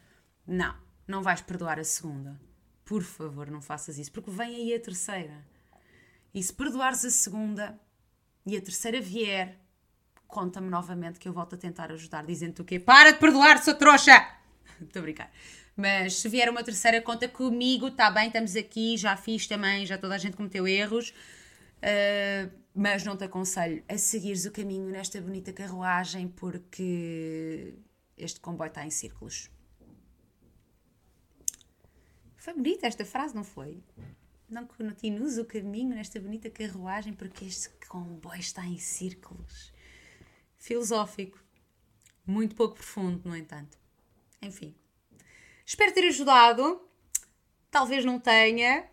não, 0.47 0.75
não 1.07 1.21
vais 1.21 1.41
perdoar 1.41 1.79
a 1.79 1.83
segunda. 1.83 2.39
Por 2.83 3.03
favor, 3.03 3.49
não 3.49 3.61
faças 3.61 3.97
isso, 3.97 4.11
porque 4.11 4.31
vem 4.31 4.55
aí 4.55 4.73
a 4.73 4.79
terceira. 4.79 5.45
E 6.33 6.41
se 6.41 6.53
perdoares 6.53 7.03
a 7.03 7.09
segunda 7.09 7.79
e 8.45 8.55
a 8.55 8.61
terceira 8.61 9.01
vier, 9.01 9.57
conta-me 10.27 10.69
novamente 10.69 11.19
que 11.19 11.27
eu 11.27 11.33
volto 11.33 11.55
a 11.55 11.57
tentar 11.57 11.91
ajudar, 11.91 12.25
dizendo-te 12.25 12.61
o 12.61 12.65
quê? 12.65 12.79
Para 12.79 13.11
de 13.11 13.19
perdoar, 13.19 13.61
sua 13.63 13.73
trouxa! 13.73 14.11
Estou 14.81 14.99
a 14.99 15.03
brincar. 15.03 15.31
Mas 15.75 16.19
se 16.19 16.29
vier 16.29 16.49
uma 16.49 16.63
terceira 16.63 17.01
conta 17.01 17.27
comigo, 17.27 17.87
está 17.87 18.09
bem, 18.09 18.27
estamos 18.27 18.55
aqui, 18.55 18.95
já 18.97 19.17
fiz 19.17 19.47
também, 19.47 19.85
já 19.85 19.97
toda 19.97 20.15
a 20.15 20.17
gente 20.17 20.37
cometeu 20.37 20.67
erros. 20.67 21.09
Uh, 21.77 22.49
mas 22.73 23.03
não 23.03 23.15
te 23.15 23.23
aconselho 23.23 23.83
a 23.87 23.97
seguires 23.97 24.45
o 24.45 24.51
caminho 24.51 24.89
nesta 24.89 25.21
bonita 25.21 25.53
carruagem 25.53 26.27
porque 26.27 27.73
este 28.17 28.39
comboio 28.39 28.69
está 28.69 28.85
em 28.85 28.89
círculos. 28.89 29.49
Foi 32.37 32.53
bonita 32.53 32.87
esta 32.87 33.03
frase, 33.03 33.33
não 33.33 33.43
foi? 33.43 33.83
Não 34.47 34.67
continues 34.67 35.37
o 35.37 35.45
caminho 35.45 35.95
nesta 35.95 36.19
bonita 36.19 36.49
carruagem 36.49 37.13
porque 37.13 37.45
este 37.45 37.69
comboio 37.87 38.39
está 38.39 38.65
em 38.65 38.77
círculos. 38.77 39.73
Filosófico. 40.57 41.43
Muito 42.25 42.55
pouco 42.55 42.75
profundo, 42.75 43.27
no 43.27 43.35
entanto. 43.35 43.77
Enfim. 44.41 44.75
Espero 45.65 45.93
ter 45.93 46.07
ajudado. 46.07 46.87
Talvez 47.71 48.05
não 48.05 48.19
tenha. 48.19 48.87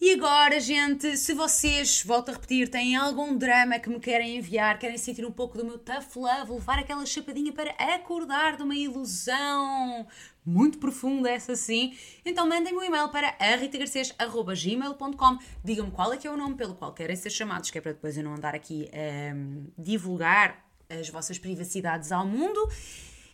E 0.00 0.14
agora, 0.14 0.58
gente, 0.58 1.14
se 1.18 1.34
vocês, 1.34 2.02
volto 2.02 2.30
a 2.30 2.32
repetir, 2.32 2.70
têm 2.70 2.96
algum 2.96 3.36
drama 3.36 3.78
que 3.78 3.90
me 3.90 4.00
querem 4.00 4.38
enviar, 4.38 4.78
querem 4.78 4.96
sentir 4.96 5.26
um 5.26 5.30
pouco 5.30 5.58
do 5.58 5.64
meu 5.64 5.76
tough 5.78 6.16
love, 6.16 6.52
levar 6.52 6.78
aquela 6.78 7.04
chapadinha 7.04 7.52
para 7.52 7.72
acordar 7.72 8.56
de 8.56 8.62
uma 8.62 8.74
ilusão 8.74 10.06
muito 10.42 10.78
profunda, 10.78 11.30
essa 11.30 11.54
sim, 11.54 11.94
então 12.24 12.48
mandem-me 12.48 12.78
um 12.78 12.82
e-mail 12.82 13.10
para 13.10 13.36
ritagarcês.gmail.com 13.56 15.38
Digam-me 15.62 15.90
qual 15.90 16.14
é 16.14 16.16
que 16.16 16.26
é 16.26 16.30
o 16.30 16.36
nome 16.36 16.54
pelo 16.54 16.74
qual 16.74 16.94
querem 16.94 17.14
ser 17.14 17.28
chamados, 17.28 17.70
que 17.70 17.76
é 17.76 17.80
para 17.82 17.92
depois 17.92 18.16
eu 18.16 18.24
não 18.24 18.32
andar 18.34 18.54
aqui 18.54 18.88
a 18.94 19.34
um, 19.34 19.66
divulgar 19.76 20.64
as 20.88 21.10
vossas 21.10 21.38
privacidades 21.38 22.10
ao 22.10 22.26
mundo. 22.26 22.58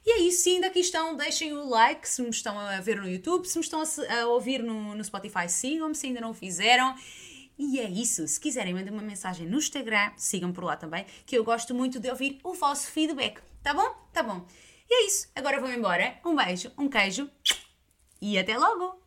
E 0.07 0.31
se 0.31 0.51
ainda 0.51 0.69
aqui 0.69 0.79
estão, 0.79 1.17
deixem 1.17 1.53
o 1.53 1.69
like 1.69 2.09
se 2.09 2.23
me 2.23 2.31
estão 2.31 2.57
a 2.57 2.81
ver 2.81 3.01
no 3.01 3.09
YouTube, 3.09 3.45
se 3.45 3.59
me 3.59 3.65
estão 3.65 3.83
a, 3.83 4.21
a 4.21 4.27
ouvir 4.29 4.63
no, 4.63 4.95
no 4.95 5.05
Spotify, 5.05 5.49
sigam-me 5.49 5.97
se 5.97 6.07
ainda 6.07 6.21
não 6.21 6.31
o 6.31 6.35
fizeram. 6.35 6.95
E 7.59 7.81
é 7.81 7.89
isso. 7.89 8.27
Se 8.29 8.39
quiserem, 8.39 8.73
mandem 8.73 8.93
uma 8.93 9.03
mensagem 9.03 9.47
no 9.47 9.59
Instagram, 9.59 10.13
sigam 10.17 10.53
por 10.53 10.63
lá 10.63 10.77
também, 10.77 11.05
que 11.25 11.37
eu 11.37 11.43
gosto 11.43 11.75
muito 11.75 11.99
de 11.99 12.09
ouvir 12.09 12.39
o 12.45 12.55
vosso 12.55 12.91
feedback. 12.91 13.41
Tá 13.63 13.75
bom? 13.75 13.95
Tá 14.13 14.23
bom. 14.23 14.47
E 14.89 14.95
é 14.95 15.07
isso. 15.07 15.29
Agora 15.35 15.61
vou 15.61 15.73
embora. 15.73 16.19
Um 16.25 16.37
beijo, 16.37 16.71
um 16.79 16.89
queijo 16.89 17.29
e 18.21 18.39
até 18.39 18.57
logo! 18.57 19.03